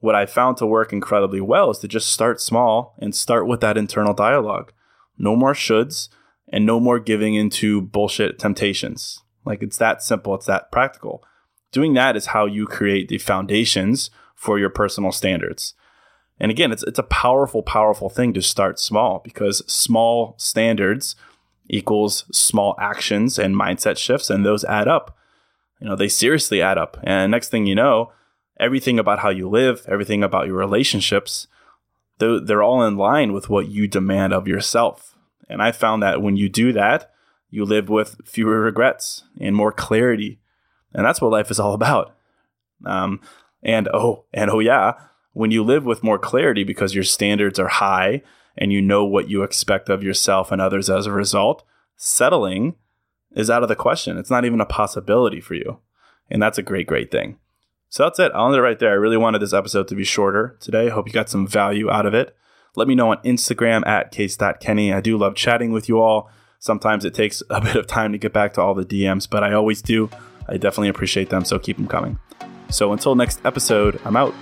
What 0.00 0.14
I 0.14 0.26
found 0.26 0.56
to 0.58 0.66
work 0.66 0.92
incredibly 0.92 1.40
well 1.40 1.70
is 1.70 1.78
to 1.78 1.88
just 1.88 2.12
start 2.12 2.40
small 2.40 2.94
and 2.98 3.14
start 3.14 3.46
with 3.46 3.60
that 3.60 3.78
internal 3.78 4.12
dialogue. 4.12 4.72
No 5.16 5.36
more 5.36 5.54
shoulds 5.54 6.08
and 6.48 6.66
no 6.66 6.78
more 6.80 6.98
giving 6.98 7.34
into 7.34 7.80
bullshit 7.80 8.38
temptations. 8.38 9.20
Like 9.44 9.62
it's 9.62 9.78
that 9.78 10.02
simple, 10.02 10.34
it's 10.34 10.46
that 10.46 10.70
practical. 10.70 11.22
Doing 11.72 11.94
that 11.94 12.16
is 12.16 12.26
how 12.26 12.46
you 12.46 12.66
create 12.66 13.08
the 13.08 13.18
foundations 13.18 14.10
for 14.34 14.58
your 14.58 14.70
personal 14.70 15.12
standards. 15.12 15.74
And 16.38 16.50
again, 16.50 16.72
it's 16.72 16.82
it's 16.82 16.98
a 16.98 17.04
powerful, 17.04 17.62
powerful 17.62 18.08
thing 18.08 18.32
to 18.34 18.42
start 18.42 18.78
small 18.80 19.20
because 19.22 19.62
small 19.72 20.34
standards 20.38 21.14
equals 21.68 22.24
small 22.32 22.74
actions 22.78 23.38
and 23.38 23.54
mindset 23.54 23.96
shifts, 23.96 24.30
and 24.30 24.44
those 24.44 24.64
add 24.64 24.88
up. 24.88 25.16
You 25.80 25.88
know, 25.88 25.96
they 25.96 26.08
seriously 26.08 26.60
add 26.60 26.78
up. 26.78 26.98
And 27.02 27.30
next 27.30 27.48
thing 27.48 27.66
you 27.66 27.74
know, 27.74 28.12
everything 28.58 28.98
about 28.98 29.20
how 29.20 29.30
you 29.30 29.48
live, 29.48 29.84
everything 29.88 30.22
about 30.22 30.46
your 30.46 30.56
relationships, 30.56 31.46
they're 32.18 32.62
all 32.62 32.82
in 32.84 32.96
line 32.96 33.32
with 33.32 33.48
what 33.48 33.68
you 33.68 33.86
demand 33.86 34.32
of 34.32 34.48
yourself. 34.48 35.13
And 35.48 35.62
I 35.62 35.72
found 35.72 36.02
that 36.02 36.22
when 36.22 36.36
you 36.36 36.48
do 36.48 36.72
that, 36.72 37.12
you 37.50 37.64
live 37.64 37.88
with 37.88 38.16
fewer 38.24 38.60
regrets 38.60 39.24
and 39.40 39.54
more 39.54 39.72
clarity. 39.72 40.40
And 40.92 41.04
that's 41.04 41.20
what 41.20 41.30
life 41.30 41.50
is 41.50 41.60
all 41.60 41.74
about. 41.74 42.16
Um, 42.84 43.20
and 43.62 43.88
oh, 43.94 44.24
and 44.32 44.50
oh 44.50 44.58
yeah, 44.58 44.94
when 45.32 45.50
you 45.50 45.62
live 45.62 45.84
with 45.84 46.02
more 46.02 46.18
clarity 46.18 46.64
because 46.64 46.94
your 46.94 47.04
standards 47.04 47.58
are 47.58 47.68
high 47.68 48.22
and 48.56 48.72
you 48.72 48.80
know 48.80 49.04
what 49.04 49.28
you 49.28 49.42
expect 49.42 49.88
of 49.88 50.02
yourself 50.02 50.52
and 50.52 50.60
others 50.60 50.90
as 50.90 51.06
a 51.06 51.12
result, 51.12 51.64
settling 51.96 52.76
is 53.34 53.50
out 53.50 53.62
of 53.62 53.68
the 53.68 53.76
question. 53.76 54.16
It's 54.16 54.30
not 54.30 54.44
even 54.44 54.60
a 54.60 54.66
possibility 54.66 55.40
for 55.40 55.54
you. 55.54 55.78
And 56.30 56.42
that's 56.42 56.58
a 56.58 56.62
great, 56.62 56.86
great 56.86 57.10
thing. 57.10 57.38
So 57.88 58.04
that's 58.04 58.18
it. 58.18 58.32
I'll 58.34 58.46
end 58.46 58.56
it 58.56 58.60
right 58.60 58.78
there. 58.78 58.90
I 58.90 58.94
really 58.94 59.16
wanted 59.16 59.40
this 59.40 59.52
episode 59.52 59.88
to 59.88 59.94
be 59.94 60.04
shorter 60.04 60.56
today. 60.60 60.86
I 60.86 60.90
hope 60.90 61.06
you 61.06 61.12
got 61.12 61.28
some 61.28 61.46
value 61.46 61.90
out 61.90 62.06
of 62.06 62.14
it. 62.14 62.34
Let 62.76 62.88
me 62.88 62.94
know 62.94 63.12
on 63.12 63.18
Instagram 63.18 63.86
at 63.86 64.10
case.kenny. 64.10 64.92
I 64.92 65.00
do 65.00 65.16
love 65.16 65.34
chatting 65.34 65.72
with 65.72 65.88
you 65.88 66.00
all. 66.00 66.30
Sometimes 66.58 67.04
it 67.04 67.14
takes 67.14 67.42
a 67.50 67.60
bit 67.60 67.76
of 67.76 67.86
time 67.86 68.12
to 68.12 68.18
get 68.18 68.32
back 68.32 68.54
to 68.54 68.62
all 68.62 68.74
the 68.74 68.84
DMs, 68.84 69.28
but 69.28 69.44
I 69.44 69.52
always 69.52 69.82
do. 69.82 70.10
I 70.48 70.56
definitely 70.56 70.88
appreciate 70.88 71.30
them, 71.30 71.44
so 71.44 71.58
keep 71.58 71.76
them 71.76 71.86
coming. 71.86 72.18
So 72.70 72.92
until 72.92 73.14
next 73.14 73.40
episode, 73.44 74.00
I'm 74.04 74.16
out. 74.16 74.34